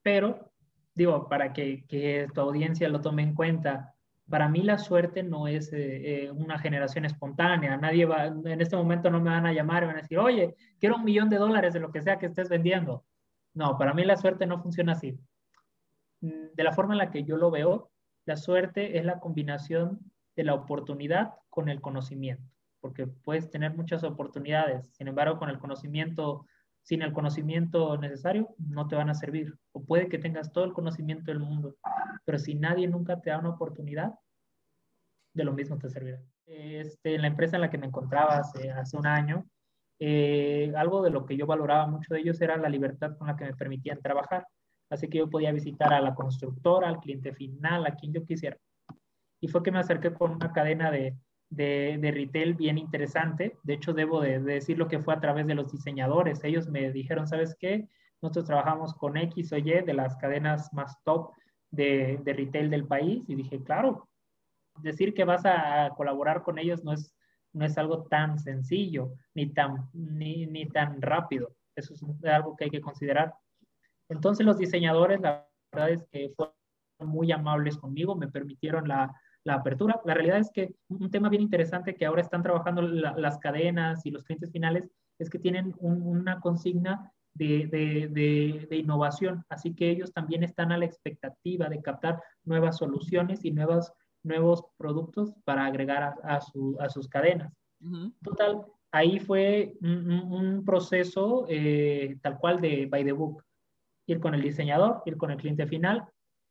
[0.02, 0.52] pero
[0.94, 3.96] digo, para que, que tu audiencia lo tome en cuenta,
[4.30, 7.78] para mí la suerte no es eh, eh, una generación espontánea.
[7.78, 10.56] Nadie va, en este momento no me van a llamar y van a decir, oye,
[10.80, 13.06] quiero un millón de dólares de lo que sea que estés vendiendo.
[13.54, 15.20] No, para mí la suerte no funciona así.
[16.22, 17.92] De la forma en la que yo lo veo,
[18.26, 20.00] la suerte es la combinación
[20.36, 22.44] de la oportunidad con el conocimiento,
[22.80, 26.46] porque puedes tener muchas oportunidades, sin embargo, con el conocimiento,
[26.84, 29.58] sin el conocimiento necesario, no te van a servir.
[29.72, 31.76] O puede que tengas todo el conocimiento del mundo,
[32.24, 34.14] pero si nadie nunca te da una oportunidad,
[35.34, 36.22] de lo mismo te servirá.
[36.46, 39.46] Este, en la empresa en la que me encontraba hace, hace un año,
[40.00, 43.36] eh, algo de lo que yo valoraba mucho de ellos era la libertad con la
[43.36, 44.46] que me permitían trabajar.
[44.92, 48.58] Así que yo podía visitar a la constructora, al cliente final, a quien yo quisiera.
[49.40, 51.16] Y fue que me acerqué con una cadena de,
[51.50, 53.58] de, de retail bien interesante.
[53.64, 56.44] De hecho, debo de, decir lo que fue a través de los diseñadores.
[56.44, 57.88] Ellos me dijeron, ¿sabes qué?
[58.22, 61.32] Nosotros trabajamos con X o Y de las cadenas más top
[61.72, 63.24] de, de retail del país.
[63.30, 64.10] Y dije, claro,
[64.82, 67.16] decir que vas a colaborar con ellos no es,
[67.54, 71.56] no es algo tan sencillo ni tan, ni, ni tan rápido.
[71.78, 73.34] Eso es algo que hay que considerar.
[74.12, 76.54] Entonces los diseñadores, la verdad es que fueron
[77.00, 80.00] muy amables conmigo, me permitieron la, la apertura.
[80.06, 84.12] La realidad es que un tema bien interesante que ahora están trabajando las cadenas y
[84.12, 90.12] los clientes finales es que tienen una consigna de, de, de, innovación, así que ellos
[90.12, 93.94] también están a la expectativa de captar nuevas soluciones y nuevos,
[94.24, 97.54] nuevos productos para agregar a, a, su, a sus cadenas.
[98.22, 103.42] Total, ahí fue un, un proceso eh, tal cual de by the book
[104.12, 106.06] ir con el diseñador, ir con el cliente final,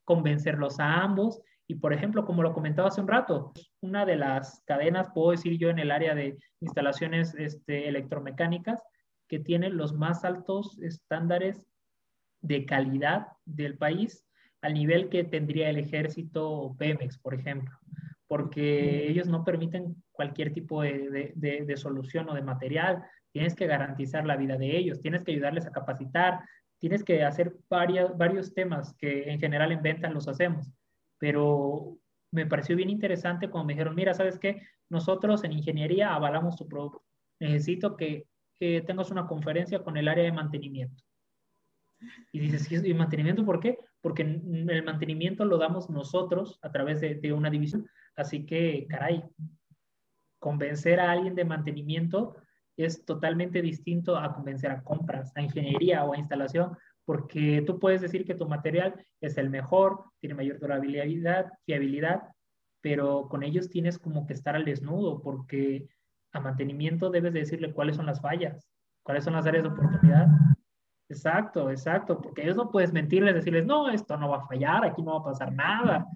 [0.04, 1.40] convencerlos a ambos.
[1.66, 5.56] Y por ejemplo, como lo comentaba hace un rato, una de las cadenas, puedo decir
[5.58, 8.82] yo, en el área de instalaciones este, electromecánicas,
[9.28, 11.64] que tiene los más altos estándares
[12.42, 14.26] de calidad del país,
[14.62, 17.78] al nivel que tendría el ejército Pemex, por ejemplo,
[18.26, 23.66] porque ellos no permiten cualquier tipo de, de, de, solución o de material, tienes que
[23.66, 26.40] garantizar la vida de ellos, tienes que ayudarles a capacitar,
[26.80, 30.72] tienes que hacer varias, varios temas que en general en ventas los hacemos,
[31.18, 31.98] pero
[32.32, 34.62] me pareció bien interesante cuando me dijeron, mira, ¿sabes qué?
[34.88, 37.04] Nosotros en ingeniería avalamos tu producto.
[37.38, 38.26] Necesito que,
[38.58, 41.04] que tengas una conferencia con el área de mantenimiento.
[42.32, 43.78] Y dices, ¿y mantenimiento por qué?
[44.00, 47.86] Porque el mantenimiento lo damos nosotros a través de, de una división.
[48.16, 49.22] Así que, caray,
[50.38, 52.36] convencer a alguien de mantenimiento
[52.84, 58.00] es totalmente distinto a convencer a compras, a ingeniería o a instalación, porque tú puedes
[58.00, 62.22] decir que tu material es el mejor, tiene mayor durabilidad, fiabilidad,
[62.80, 65.88] pero con ellos tienes como que estar al desnudo, porque
[66.32, 68.66] a mantenimiento debes decirle cuáles son las fallas,
[69.02, 70.28] cuáles son las áreas de oportunidad.
[71.08, 75.02] Exacto, exacto, porque ellos no puedes mentirles, decirles, no, esto no va a fallar, aquí
[75.02, 76.06] no va a pasar nada.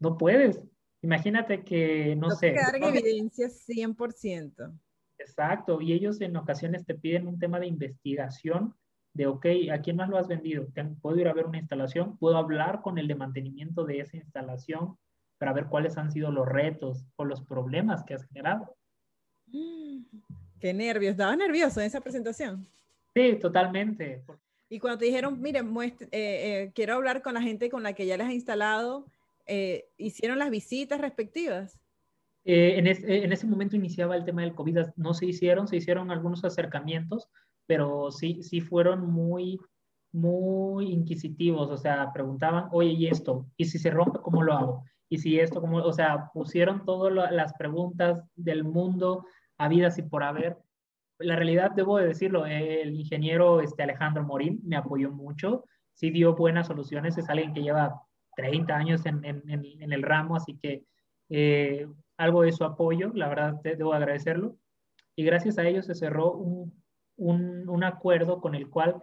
[0.00, 0.60] No puedes.
[1.02, 2.48] Imagínate que, no, no sé.
[2.48, 4.76] En evidencia 100%.
[5.18, 8.74] Exacto, y ellos en ocasiones te piden un tema de investigación
[9.12, 10.66] de, ok, ¿a quién más lo has vendido?
[11.00, 12.18] ¿Puedo ir a ver una instalación?
[12.18, 14.98] ¿Puedo hablar con el de mantenimiento de esa instalación
[15.38, 18.76] para ver cuáles han sido los retos o los problemas que has generado?
[20.60, 22.66] Qué nervios, estaba nervioso en esa presentación.
[23.14, 24.24] Sí, totalmente.
[24.68, 28.06] Y cuando te dijeron, miren, eh, eh, quiero hablar con la gente con la que
[28.06, 29.06] ya les ha instalado,
[29.46, 31.78] eh, ¿hicieron las visitas respectivas?
[32.44, 36.10] Eh, en, en, ese momento iniciaba el tema del COVID, no se hicieron, se hicieron
[36.10, 37.28] algunos acercamientos,
[37.66, 39.58] pero sí, sí fueron muy,
[40.12, 43.46] muy inquisitivos, o sea, preguntaban, oye, ¿y esto?
[43.56, 44.84] ¿Y si se rompe, cómo lo hago?
[45.08, 45.78] ¿Y si esto, cómo?
[45.78, 49.26] O sea, pusieron todas las preguntas del mundo,
[49.58, 50.58] habidas y por haber.
[51.18, 56.34] La realidad, debo de decirlo, el ingeniero este, Alejandro Morín me apoyó mucho, sí dio
[56.34, 58.02] buenas soluciones, es alguien que lleva
[58.36, 60.84] 30 años en, en, en el ramo, así que
[61.30, 64.56] eh, algo de su apoyo, la verdad debo agradecerlo.
[65.16, 66.72] Y gracias a ellos se cerró un,
[67.16, 69.02] un, un acuerdo con el cual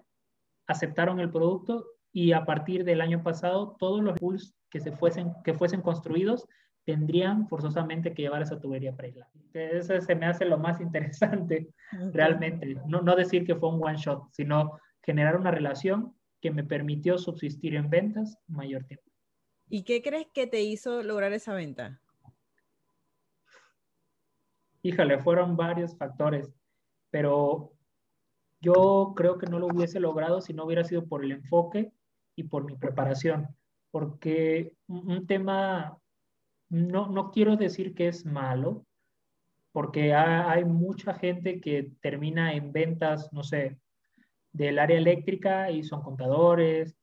[0.67, 5.33] aceptaron el producto y a partir del año pasado todos los pools que, se fuesen,
[5.43, 6.47] que fuesen construidos
[6.83, 9.31] tendrían forzosamente que llevar esa tubería preaislada.
[9.53, 11.69] Eso se me hace lo más interesante
[12.11, 12.75] realmente.
[12.87, 17.17] No, no decir que fue un one shot, sino generar una relación que me permitió
[17.17, 19.05] subsistir en ventas mayor tiempo.
[19.69, 22.01] ¿Y qué crees que te hizo lograr esa venta?
[24.83, 26.53] Híjole, fueron varios factores,
[27.09, 27.73] pero
[28.61, 31.91] yo creo que no lo hubiese logrado si no hubiera sido por el enfoque
[32.35, 33.47] y por mi preparación,
[33.91, 35.97] porque un tema,
[36.69, 38.85] no, no quiero decir que es malo,
[39.71, 43.79] porque hay mucha gente que termina en ventas, no sé,
[44.51, 46.95] del área eléctrica y son contadores,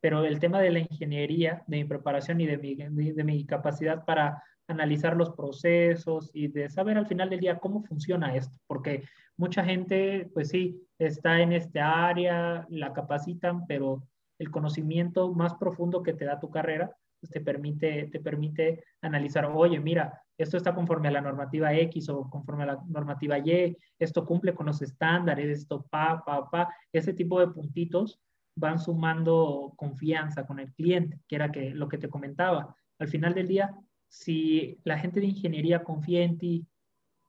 [0.00, 4.04] pero el tema de la ingeniería, de mi preparación y de mi, de, mi capacidad
[4.04, 9.04] para analizar los procesos y de saber al final del día cómo funciona esto, porque
[9.36, 14.06] mucha gente, pues sí, está en esta área, la capacitan, pero
[14.38, 19.46] el conocimiento más profundo que te da tu carrera pues te, permite, te permite analizar,
[19.46, 23.78] oye, mira, esto está conforme a la normativa X o conforme a la normativa Y,
[23.98, 28.20] esto cumple con los estándares, esto pa, pa, pa, ese tipo de puntitos
[28.56, 32.76] van sumando confianza con el cliente, que era que, lo que te comentaba.
[32.98, 33.74] Al final del día,
[34.14, 36.66] si la gente de ingeniería confía en ti,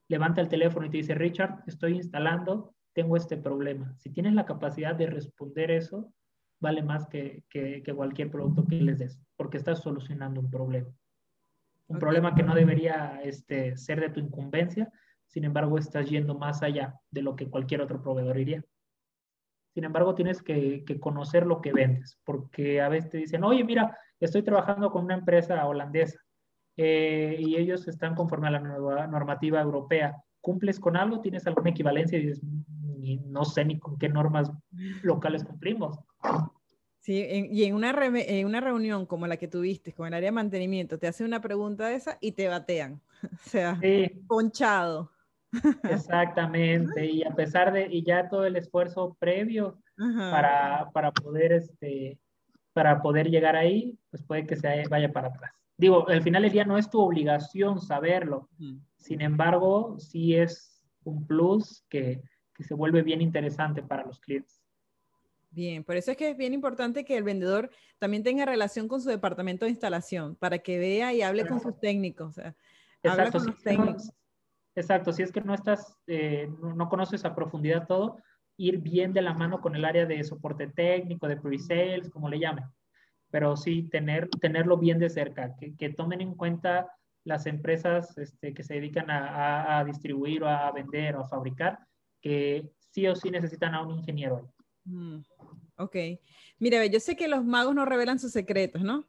[0.08, 3.96] levanta el teléfono y te dice, Richard, estoy instalando, tengo este problema.
[3.98, 6.14] Si tienes la capacidad de responder eso,
[6.60, 10.88] vale más que, que, cualquier producto que les des, porque estás solucionando un problema.
[11.88, 14.92] Un problema que no debería este, ser de tu incumbencia,
[15.26, 18.64] sin embargo, estás yendo más allá de lo que cualquier otro proveedor iría.
[19.74, 23.98] Sin embargo, tienes que, conocer lo que vendes, porque a veces te dicen, oye, mira,
[24.20, 26.25] estoy trabajando con una empresa holandesa
[26.78, 30.16] eh, y ellos están conforme a la nueva normativa europea.
[30.42, 31.22] ¿Cumples con algo?
[31.22, 32.18] ¿Tienes alguna equivalencia?
[32.18, 34.52] Y dices, mm, no sé ni con qué normas
[35.02, 35.98] locales cumplimos.
[37.00, 40.36] Sí, y en una, en una reunión como la que tuviste con el área de
[40.36, 43.02] mantenimiento, te hace una pregunta de esa y te batean.
[43.46, 43.80] O sea,
[44.28, 45.12] ponchado.
[45.84, 52.20] Exactamente, y a pesar de, y ya todo el esfuerzo previo para, para, poder, este,
[52.74, 55.52] para poder llegar ahí, pues puede que se vaya para atrás.
[55.78, 58.50] Digo, al final del día no es tu obligación saberlo,
[58.96, 62.22] sin embargo, sí es un plus que,
[62.54, 64.62] que se vuelve bien interesante para los clientes.
[65.52, 69.02] Bien, por eso es que es bien importante que el vendedor también tenga relación con
[69.02, 72.30] su departamento de instalación, para que vea y hable con sus técnicos.
[72.30, 72.56] O sea,
[73.02, 74.12] Exacto, con los técnicos.
[74.76, 78.18] Exacto, si es que no estás, eh, no, conoces a profundidad todo,
[78.58, 82.40] ir bien de la mano con el área de soporte técnico, de pre-sales, como le
[82.40, 82.66] llamen.
[83.36, 86.90] Pero sí, tener, tenerlo bien de cerca, que, que tomen en cuenta
[87.26, 91.80] las empresas este, que se dedican a, a, distribuir o a vender o a fabricar,
[92.22, 94.54] que sí o sí necesitan a un ingeniero.
[94.86, 95.18] Mm,
[95.76, 95.98] ok.
[96.60, 99.06] Mira, yo sé que los magos no revelan sus secretos, ¿no?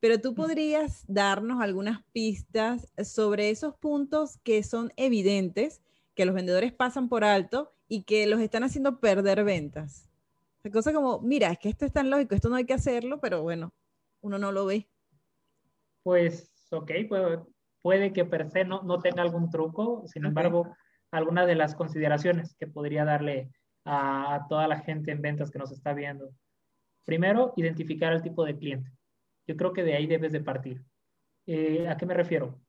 [0.00, 5.82] Pero tú podrías darnos algunas pistas sobre esos puntos que son evidentes,
[6.16, 10.07] que los vendedores pasan por alto y que los están haciendo perder ventas.
[10.70, 13.42] Cosa como, mira, es que esto es tan lógico, esto no hay que hacerlo, pero
[13.42, 13.72] bueno,
[14.20, 14.88] uno no lo ve.
[16.02, 16.90] Pues, ok,
[17.82, 20.74] puede, que per se no, no tenga algún truco, sin embargo,
[21.10, 23.50] algunas de las consideraciones que podría darle
[23.84, 26.30] a, a toda la gente en ventas que nos está viendo.
[27.04, 28.92] Primero, identificar el tipo de cliente.
[29.46, 30.84] Yo creo que de ahí debes de partir.
[31.46, 32.60] Eh, ¿A qué me refiero?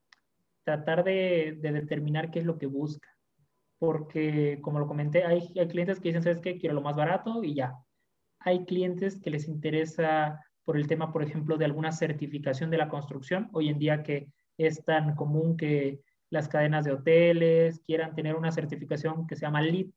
[0.63, 3.09] Tratar de, determinar qué es lo que busca.
[3.77, 6.57] Porque, como lo comenté, hay, hay clientes que dicen, ¿sabes qué?
[6.57, 7.73] Quiero lo más barato y ya.
[8.39, 12.89] Hay clientes que les interesa por el tema, por ejemplo, de alguna certificación de la
[12.89, 13.49] construcción.
[13.53, 18.51] Hoy en día que es tan común que las cadenas de hoteles quieran tener una
[18.51, 19.87] certificación que se llama LEED,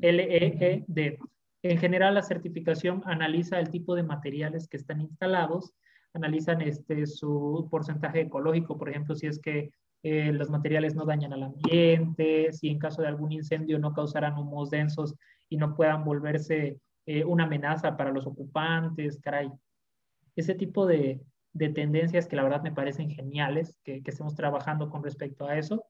[0.00, 1.18] L-E-E-D.
[1.62, 5.74] En general, la certificación analiza el tipo de materiales que están instalados
[6.16, 9.70] analizan este, su porcentaje ecológico, por ejemplo, si es que
[10.02, 14.38] eh, los materiales no dañan al ambiente, si en caso de algún incendio no causarán
[14.38, 15.14] humos densos
[15.48, 19.50] y no puedan volverse eh, una amenaza para los ocupantes, caray.
[20.34, 21.20] Ese tipo de,
[21.52, 25.56] de, tendencias que la verdad me parecen geniales, que, que estemos trabajando con respecto a
[25.56, 25.84] eso.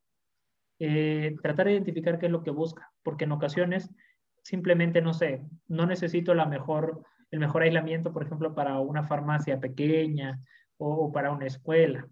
[0.78, 3.90] Eh, tratar de identificar qué es lo que busca, porque en ocasiones
[4.42, 9.60] simplemente, no sé, no necesito la mejor el mejor aislamiento, por ejemplo, para una farmacia
[9.60, 10.40] pequeña
[10.78, 12.08] o, para una escuela.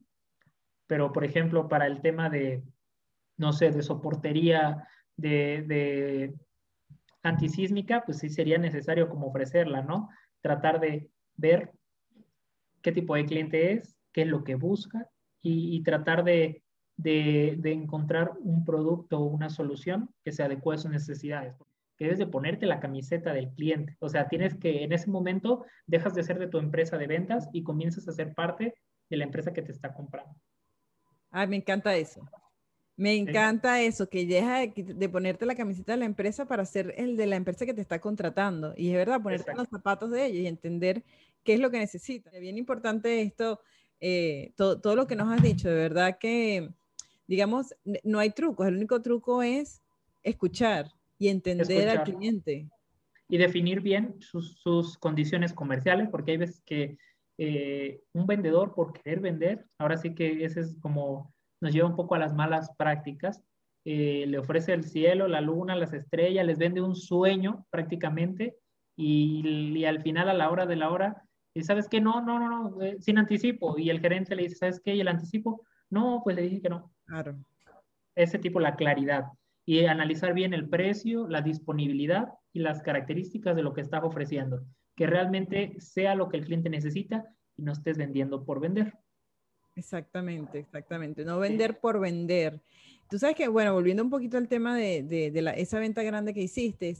[0.86, 2.62] Pero, por ejemplo, para el tema de,
[3.36, 6.34] no sé, de soportería, de, de
[7.24, 10.10] antisísmica, pues sí sería necesario como ofrecerla, ¿no?
[10.40, 11.72] Tratar de ver
[12.82, 15.08] qué tipo de cliente es, qué es lo que busca
[15.42, 16.62] y, tratar de,
[16.96, 21.54] de, de, encontrar un producto o una solución que se adecue a sus necesidades.
[21.96, 23.96] que debes de ponerte la camiseta del cliente.
[24.00, 27.48] O sea, tienes que en ese momento dejas de ser de tu empresa de ventas
[27.52, 28.74] y comienzas a ser parte
[29.10, 30.34] de la empresa que te está comprando.
[31.30, 32.26] Ay, me encanta eso.
[32.96, 37.16] Me encanta eso, que deja de, ponerte la camiseta de la empresa para ser el
[37.16, 38.72] de la empresa que te está contratando.
[38.76, 41.02] Y es verdad, ponerte los zapatos de ellos y entender
[41.42, 42.32] qué es lo que necesitas.
[42.32, 43.60] Es bien importante esto,
[44.00, 46.70] eh, todo, todo, lo que nos has dicho, de verdad que,
[47.26, 47.74] digamos,
[48.04, 49.82] no hay trucos, el único truco es
[50.22, 52.68] escuchar y entender al cliente.
[53.28, 56.96] Y definir bien sus, sus, condiciones comerciales, porque hay veces que
[57.38, 61.33] eh, un vendedor por querer vender, ahora sí que ese es como
[61.64, 63.42] nos lleva un poco a las malas prácticas.
[63.86, 68.56] Eh, le ofrece el cielo, la luna, las estrellas, les vende un sueño prácticamente
[68.96, 72.02] y, al final a la hora de la hora, y ¿sabes qué?
[72.02, 73.78] No, no, no, no, eh, sin anticipo.
[73.78, 74.94] Y el gerente le dice, ¿sabes qué?
[74.94, 75.64] ¿Y el anticipo?
[75.88, 76.92] No, pues le dije que no.
[77.06, 77.38] Claro.
[78.14, 79.28] Ese tipo, la claridad.
[79.64, 84.62] Y analizar bien el precio, la disponibilidad y las características de lo que estás ofreciendo.
[84.96, 87.24] Que realmente sea lo que el cliente necesita
[87.56, 88.92] y no estés vendiendo por vender.
[89.76, 91.24] Exactamente, exactamente.
[91.24, 92.60] No vender por vender.
[93.08, 96.32] Tú sabes que, bueno, volviendo un poquito al tema de, de, la, esa venta grande
[96.32, 96.96] que hiciste,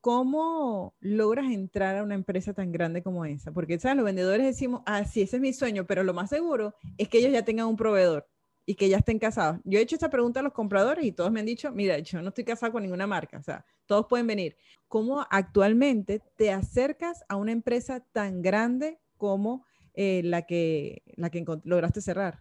[0.00, 3.52] ¿cómo logras entrar a una empresa tan grande como esa?
[3.52, 3.96] Porque, ¿sabes?
[3.96, 7.18] Los vendedores decimos, ah, sí, ese es mi sueño, pero lo más seguro es que
[7.18, 8.26] ellos ya tengan un proveedor
[8.64, 9.60] y que ya estén casados.
[9.64, 12.22] Yo he hecho esta pregunta a los compradores y todos me han dicho, mira, yo
[12.22, 14.56] no estoy casado con ninguna marca, o sea, todos pueden venir.
[14.86, 19.64] ¿Cómo actualmente te acercas a una empresa tan grande como
[19.94, 22.38] eh, la que, la que lograste cerrar?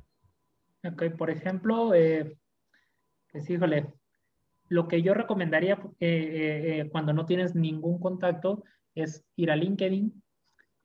[0.83, 2.37] Ok, por ejemplo, eh,
[3.31, 3.87] pues híjole,
[4.69, 8.63] lo que yo recomendaría eh, eh, cuando no tienes ningún contacto
[8.95, 10.23] es ir a LinkedIn,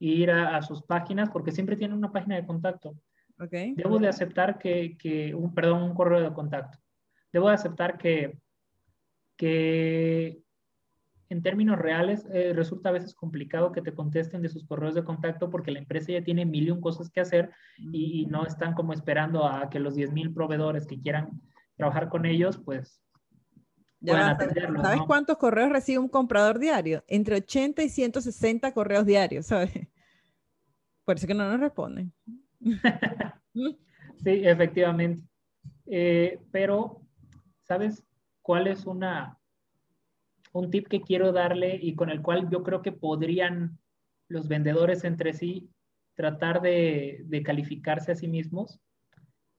[0.01, 2.97] ir a, sus páginas, porque siempre tienen una página de contacto.
[3.39, 3.75] Okay.
[3.75, 6.79] Debo de aceptar que, que, un, perdón, un correo de contacto.
[7.33, 8.39] Debo de aceptar que,
[9.37, 10.43] que
[11.29, 15.05] en términos reales, eh, resulta a veces complicado que te contesten de sus correos de
[15.05, 18.75] contacto porque la empresa ya tiene mil y un cosas que hacer y, no están
[18.75, 21.41] como esperando a que los 10 mil proveedores que quieran
[21.77, 23.03] trabajar con ellos, pues
[24.01, 24.83] puedan atenderlos.
[24.83, 27.05] ¿Sabes cuántos correos recibe un comprador diario?
[27.09, 29.73] Entre 80 y 160 correos diarios, ¿sabes?
[31.05, 32.13] Por eso que no nos responden.
[33.53, 35.23] sí, efectivamente.
[35.87, 37.01] Eh, pero,
[37.63, 38.05] ¿sabes
[38.43, 39.39] cuál es una,
[40.59, 43.79] un tip que quiero darle y con el cual yo creo que podrían
[44.29, 45.69] los vendedores entre sí
[46.15, 48.81] tratar de, calificarse a sí mismos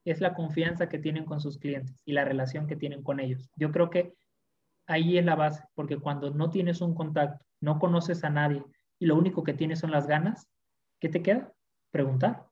[0.06, 3.50] es la confianza que tienen con sus clientes y la relación que tienen con ellos.
[3.56, 4.16] Yo creo que
[4.88, 8.64] ahí es la base, porque cuando no tienes un contacto, no conoces a nadie
[9.00, 10.50] y lo único que tienes son las ganas,
[11.00, 11.54] ¿qué te queda?
[11.92, 12.48] Preguntar.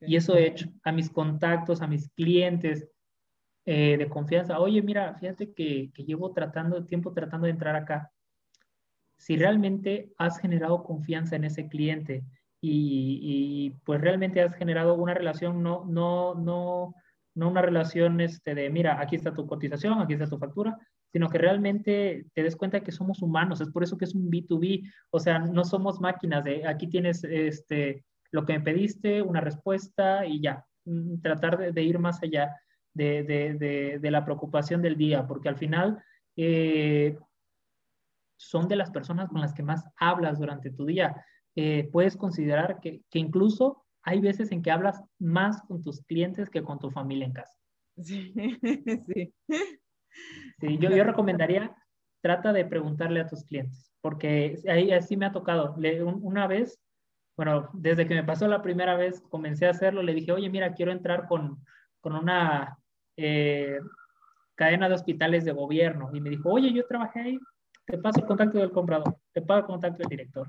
[0.00, 2.88] Y eso he hecho a mis contactos, a mis clientes,
[3.66, 4.58] eh, de confianza.
[4.60, 8.12] Oye, mira, fíjate que, que llevo tratando, tiempo tratando de entrar acá.
[9.16, 12.24] Si realmente has generado confianza en ese cliente
[12.60, 16.94] y, pues realmente has generado una relación, no, no, no,
[17.34, 20.78] no una relación este, de, mira, aquí está tu cotización, aquí está tu factura,
[21.12, 24.30] sino que realmente te des cuenta que somos humanos, es por eso que es un
[24.30, 29.40] B2B, o sea, no somos máquinas de, aquí tienes este, lo que me pediste, una
[29.40, 32.56] respuesta y ya, mm, tratar de ir más allá
[32.94, 36.02] de, la preocupación del día, porque al final
[36.36, 37.18] eh,
[38.36, 41.24] son de las personas con las que más hablas durante tu día.
[41.56, 46.62] Eh, puedes considerar que, incluso hay veces en que hablas más con tus clientes que
[46.62, 47.58] con tu familia en casa.
[47.96, 48.34] Sí,
[49.14, 49.34] sí.
[50.60, 51.74] yo, yo recomendaría,
[52.20, 55.74] trata de preguntarle a tus clientes, porque ahí así me ha tocado.
[55.76, 56.78] una vez,
[57.36, 60.74] bueno, desde que me pasó la primera vez, comencé a hacerlo, le dije, oye, mira,
[60.74, 61.64] quiero entrar con,
[62.00, 62.78] con una
[63.16, 63.78] eh,
[64.54, 67.38] cadena de hospitales de gobierno y me dijo, oye, yo trabajé ahí,
[67.86, 70.48] te paso el contacto del comprador, te paso el contacto del director.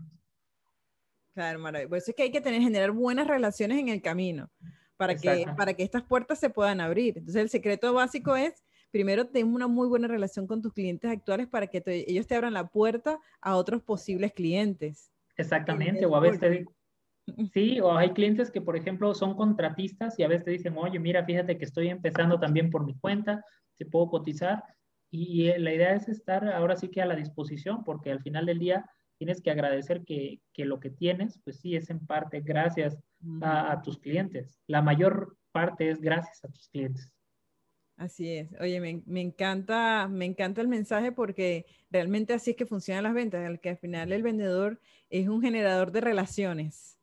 [1.34, 1.90] Claro, maravilloso.
[1.90, 4.50] Por eso es que hay que tener, generar buenas relaciones en el camino
[4.96, 7.18] para que, para que estas puertas se puedan abrir.
[7.18, 11.48] Entonces, el secreto básico es, primero, ten una muy buena relación con tus clientes actuales
[11.48, 15.12] para que ellos te abran la puerta a otros posibles clientes.
[15.36, 16.66] Exactamente, o a veces
[17.54, 21.00] Sí, o hay clientes que, por ejemplo, son contratistas y a veces te dicen, oye,
[21.00, 23.44] mira, fíjate que estoy empezando también por mi cuenta,
[23.78, 24.64] te puedo cotizar.
[25.10, 28.60] Y, la idea es estar ahora sí que a la disposición, porque al final del
[28.60, 28.86] día
[29.18, 32.98] tienes que agradecer que, que lo que tienes, pues sí, es en parte gracias
[33.42, 34.60] a, tus clientes.
[34.68, 37.12] La mayor parte es gracias a tus clientes.
[37.98, 38.50] Así es.
[38.60, 43.14] Oye, me, me, encanta, me encanta el mensaje porque realmente así es que funcionan las
[43.14, 46.95] ventas, el que al final el vendedor es un generador de relaciones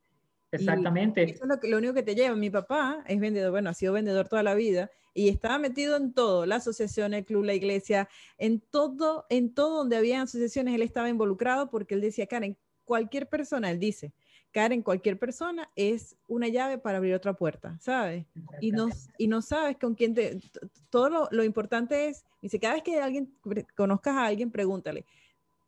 [0.52, 1.22] Exactamente.
[1.22, 2.36] eso es lo, que, lo único que te lleva.
[2.36, 6.12] Mi papá es vendedor, bueno, ha sido vendedor toda la vida y estaba metido en
[6.12, 10.82] todo, la asociación, el club, la iglesia, en todo, en todo donde había asociaciones, él
[10.82, 14.12] estaba involucrado porque él decía, Karen, cualquier persona, él dice,
[14.52, 18.26] Karen, cualquier persona es una llave para abrir otra puerta, ¿sabes?
[18.60, 20.38] Y no, y no sabes con quién te...
[20.90, 23.34] Todo lo, lo importante es, dice, cada vez que alguien
[23.74, 25.06] conozcas a alguien, pregúntale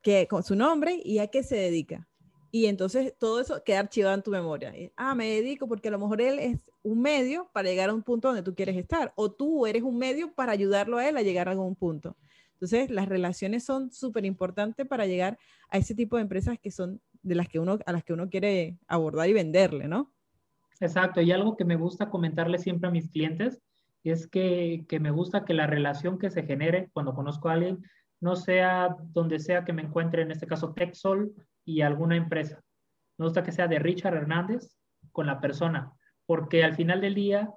[0.05, 2.07] que, con su nombre y a qué se dedica.
[2.55, 4.73] Y entonces todo eso queda archivado en tu memoria.
[4.95, 8.05] Ah, me dedico porque a lo mejor él es un medio para llegar a un
[8.05, 11.23] punto donde tú quieres estar, o tú eres un medio para ayudarlo a él a
[11.23, 12.17] llegar a algún punto.
[12.53, 15.37] Entonces, las relaciones son súper importantes para llegar
[15.69, 18.31] a ese tipo de empresas que son de las que uno, a las que uno
[18.31, 20.13] quiere abordar y venderle, ¿no?
[20.79, 23.61] Exacto, y algo que me gusta comentarle siempre a mis clientes
[24.05, 27.83] es que, que me gusta que la relación que se genere cuando conozco a alguien
[28.21, 31.35] no sea donde sea que me encuentre, en este caso Texol
[31.65, 32.63] y alguna empresa.
[33.19, 34.77] Me gusta que sea de Richard Hernández
[35.13, 35.93] con la persona,
[36.27, 37.53] porque al final del día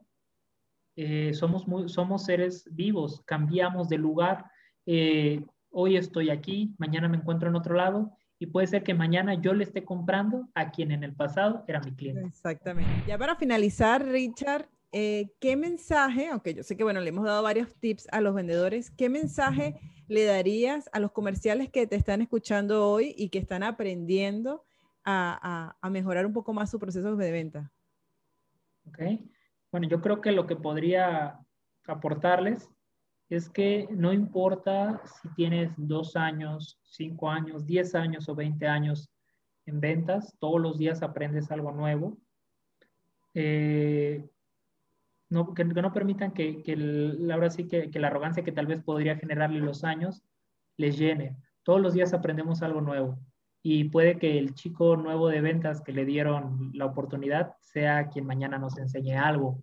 [0.95, 4.45] eh, somos, muy, somos seres vivos, cambiamos de lugar.
[4.86, 9.34] Eh, hoy estoy aquí, mañana me encuentro en otro lado y puede ser que mañana
[9.36, 12.26] yo le esté comprando a quien en el pasado era mi cliente.
[12.28, 13.03] Exactamente.
[13.08, 17.43] Ya para finalizar, Richard, eh, ¿qué mensaje, aunque yo sé que, bueno, le hemos dado
[17.43, 22.22] varios tips a los vendedores, ¿qué mensaje le darías a los comerciales que te están
[22.22, 24.64] escuchando hoy y que están aprendiendo
[25.03, 27.72] a, mejorar un poco más su proceso de venta?
[28.88, 28.99] Ok.
[29.72, 31.39] Bueno, yo creo que lo que podría
[31.88, 32.70] aportarles
[33.30, 39.10] es que no importa si tienes dos años, cinco años, diez años o veinte años
[39.66, 42.18] en ventas, todos los días aprendes algo nuevo.
[43.34, 44.26] Eh,
[45.30, 50.23] no, que, no permitan que, la arrogancia que tal vez podría generarle los años
[50.78, 51.36] les llene.
[51.63, 53.19] Todos los días aprendemos algo nuevo
[53.61, 58.25] y puede que el chico nuevo de ventas que le dieron la oportunidad sea quien
[58.25, 59.61] mañana nos enseñe algo.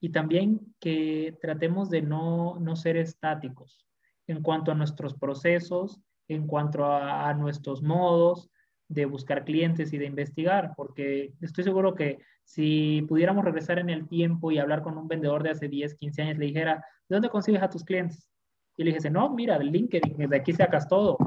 [0.00, 3.84] Y también que tratemos de no, no ser estáticos
[4.28, 8.50] en cuanto a nuestros procesos, en cuanto a nuestros modos
[8.86, 12.18] de buscar clientes y de investigar, porque estoy seguro que
[12.48, 16.22] si pudiéramos regresar en el tiempo y hablar con un vendedor de hace 10, 15
[16.22, 18.26] años, le dijera, ¿de dónde consigues a tus clientes?
[18.74, 21.18] Y le dijese, no, mira, del LinkedIn, de aquí sacas todo.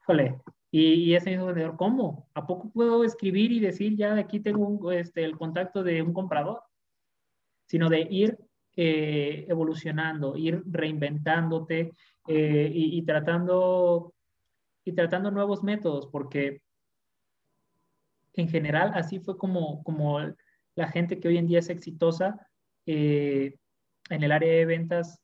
[0.00, 0.40] Híjole.
[0.70, 2.26] Y, y, ese mismo vendedor, ¿cómo?
[2.32, 6.00] ¿A poco puedo escribir y decir, ya de aquí tengo un, este, el contacto de
[6.00, 6.62] un comprador?
[7.66, 8.38] Sino de ir
[8.76, 11.92] eh, evolucionando, ir reinventándote
[12.28, 14.14] eh, y, y, tratando,
[14.86, 16.62] y tratando nuevos métodos, porque
[18.32, 20.18] en general así fue como, como
[20.76, 22.48] la gente que hoy en día es exitosa
[22.86, 23.58] eh,
[24.10, 25.20] en el área de ventas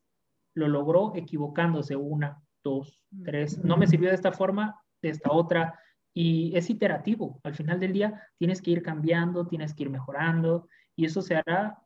[0.54, 3.62] lo logró equivocándose una, dos, tres.
[3.64, 5.78] No me sirvió de esta forma, de esta otra.
[6.14, 7.40] Y es iterativo.
[7.44, 11.36] Al final del día tienes que ir cambiando, tienes que ir mejorando y eso se
[11.36, 11.78] hará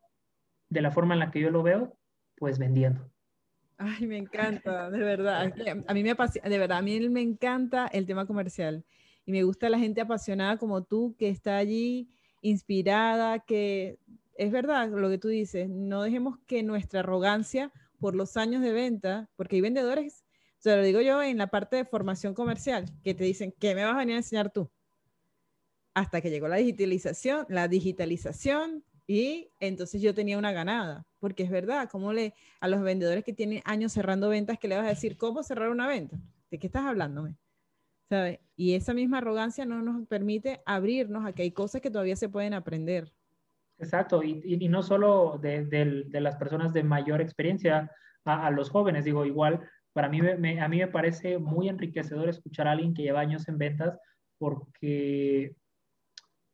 [0.68, 1.96] de la forma en la que yo lo veo,
[2.36, 3.08] pues vendiendo.
[3.78, 5.52] Ay, me encanta, de verdad.
[5.86, 8.84] A mí me apasiona, de verdad, a mí me encanta el tema comercial
[9.26, 12.08] y me gusta la gente apasionada como tú que está allí
[12.48, 13.98] inspirada, que
[14.34, 18.72] es verdad lo que tú dices, no dejemos que nuestra arrogancia por los años de
[18.72, 20.24] venta, porque hay vendedores,
[20.58, 23.84] se lo digo yo en la parte de formación comercial, que te dicen, ¿qué me
[23.84, 24.70] vas a venir a enseñar tú?
[25.94, 31.50] Hasta que llegó la digitalización, la digitalización y entonces yo tenía una ganada, porque es
[31.50, 34.90] verdad, como le a los vendedores que tienen años cerrando ventas, que le vas a
[34.90, 36.18] decir, ¿cómo cerrar una venta?
[36.50, 37.36] ¿De qué estás hablándome?
[38.08, 38.40] ¿Sabe?
[38.54, 42.28] Y esa misma arrogancia no nos permite abrirnos a que hay cosas que todavía se
[42.28, 43.12] pueden aprender.
[43.78, 47.90] Exacto, y, y no solo de, de, las personas de mayor experiencia
[48.24, 52.28] a, a los jóvenes, digo, igual, para mí me, a mí me parece muy enriquecedor
[52.28, 53.98] escuchar a alguien que lleva años en ventas
[54.38, 55.56] porque,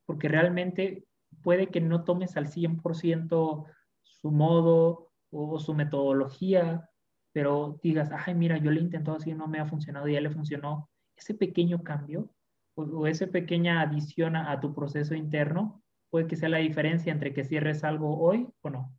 [0.06, 1.04] porque realmente
[1.42, 3.66] puede que no tomes al 100%
[4.02, 6.88] su modo o su metodología,
[7.32, 10.20] pero digas, ay, mira, yo le he intentado así, no me ha funcionado y ya
[10.20, 10.90] le funcionó,
[11.22, 12.28] ese pequeño cambio
[12.74, 17.32] o, o esa pequeña adición a, tu proceso interno puede que sea la diferencia entre
[17.32, 18.92] que cierres algo hoy o no.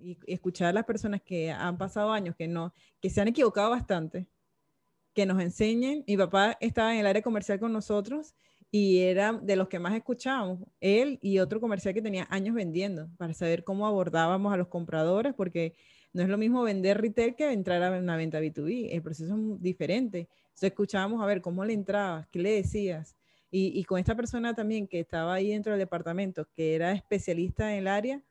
[0.00, 3.70] Y escuchar a las personas que han pasado años, que, no, que se han equivocado
[3.70, 4.28] bastante,
[5.14, 6.04] que nos enseñen.
[6.06, 8.34] Mi papá estaba en el área comercial con nosotros
[8.70, 13.08] y era de los que más escuchábamos, él y otro comercial que tenía años vendiendo,
[13.16, 15.74] para saber cómo abordábamos a los compradores, porque
[16.12, 19.62] no es lo mismo vender retail que entrar a una venta B2B, el proceso es
[19.62, 20.28] diferente.
[20.48, 23.16] Entonces escuchábamos a ver cómo le entrabas, qué le decías.
[23.50, 27.72] Y, y, con esta persona también que estaba ahí dentro del departamento, que era especialista
[27.72, 28.22] en el área,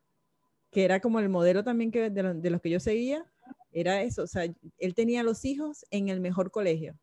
[0.72, 3.26] que era como el modelo también que, de, lo, de los que yo seguía,
[3.72, 4.24] era eso.
[4.24, 4.44] O sea,
[4.78, 7.00] él tenía los hijos en el mejor colegio.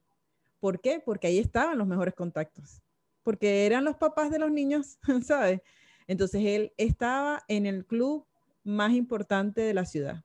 [0.60, 1.00] ¿Por qué?
[1.04, 2.82] Porque ahí estaban los mejores contactos.
[3.24, 5.60] Porque eran los papás de los niños, ¿sabes?
[6.06, 8.26] Entonces él estaba en el club
[8.62, 10.22] más importante de la ciudad.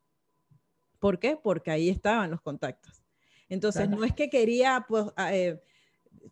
[1.00, 1.38] ¿Por qué?
[1.41, 3.04] Porque ahí estaban los contactos.
[3.47, 5.60] Entonces no es que quería, pues, eh,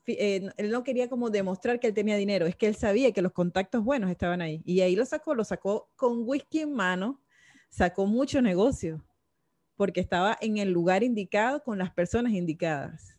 [0.05, 3.21] eh, él no quería como demostrar que él tenía dinero, es que él sabía que
[3.21, 4.61] los contactos buenos estaban ahí.
[4.65, 7.21] Y ahí lo sacó, lo sacó con whisky en mano,
[7.69, 9.03] sacó mucho negocio,
[9.75, 13.17] porque estaba en el lugar indicado con las personas indicadas.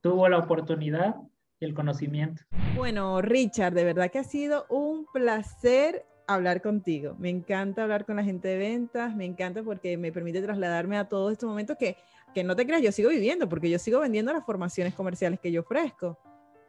[0.00, 1.16] Tuvo la oportunidad
[1.62, 2.42] y el conocimiento.
[2.76, 7.16] Bueno, Richard, de verdad que ha sido un placer hablar contigo.
[7.18, 11.08] Me encanta hablar con la gente de ventas, me encanta porque me permite trasladarme a
[11.08, 11.96] todos estos momentos que
[12.32, 15.52] que no te creas, yo sigo viviendo porque yo sigo vendiendo las formaciones comerciales que
[15.52, 16.18] yo ofrezco.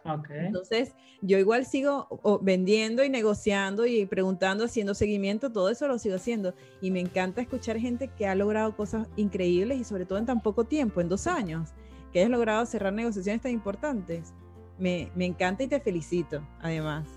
[0.06, 0.48] Okay.
[0.48, 6.16] Entonces, yo igual sigo vendiendo y negociando y preguntando, haciendo seguimiento, todo eso lo sigo
[6.16, 6.54] haciendo.
[6.82, 10.42] Y me encanta escuchar gente que ha logrado cosas increíbles y sobre todo en tan
[10.42, 11.70] poco tiempo, en dos años,
[12.12, 14.34] que hayas logrado cerrar negociaciones tan importantes.
[14.78, 17.08] Me, me encanta y te felicito, además.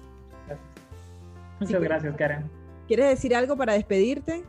[0.46, 0.68] Gracias.
[1.61, 2.50] Muchas gracias, Karen.
[2.86, 4.44] ¿Quieres decir algo para despedirte?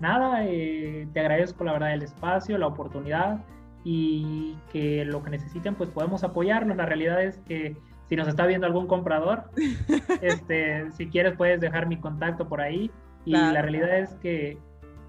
[0.00, 3.38] nada, eh, te agradezco la verdad el espacio, la oportunidad
[3.84, 6.76] y que lo que necesiten pues podemos apoyarlos.
[6.76, 7.76] La realidad es que
[8.08, 9.44] si nos está viendo algún comprador,
[10.22, 12.90] este, si quieres puedes dejar mi contacto por ahí
[13.24, 14.58] y la realidad es que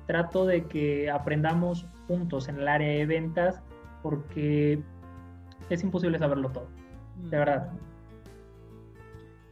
[0.05, 3.61] trato de que aprendamos juntos en el área de ventas
[4.03, 4.81] porque
[5.69, 6.67] es imposible saberlo todo,
[7.29, 7.71] de verdad.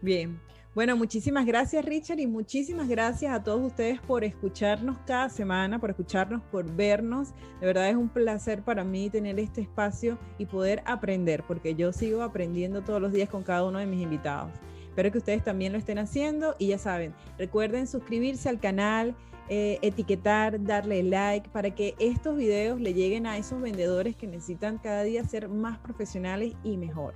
[0.01, 0.39] Bien,
[0.75, 5.89] bueno, muchísimas gracias Richard y muchísimas gracias a todos ustedes por escucharnos cada semana, por
[5.89, 7.33] escucharnos, por vernos.
[7.59, 11.91] De verdad es un placer para mí tener este espacio y poder aprender, porque yo
[11.91, 14.51] sigo aprendiendo todos los días con cada uno de mis invitados.
[14.87, 19.15] Espero que ustedes también lo estén haciendo y ya saben, recuerden suscribirse al canal,
[19.49, 24.77] eh, etiquetar, darle like para que estos videos le lleguen a esos vendedores que necesitan
[24.77, 27.15] cada día ser más profesionales y mejor.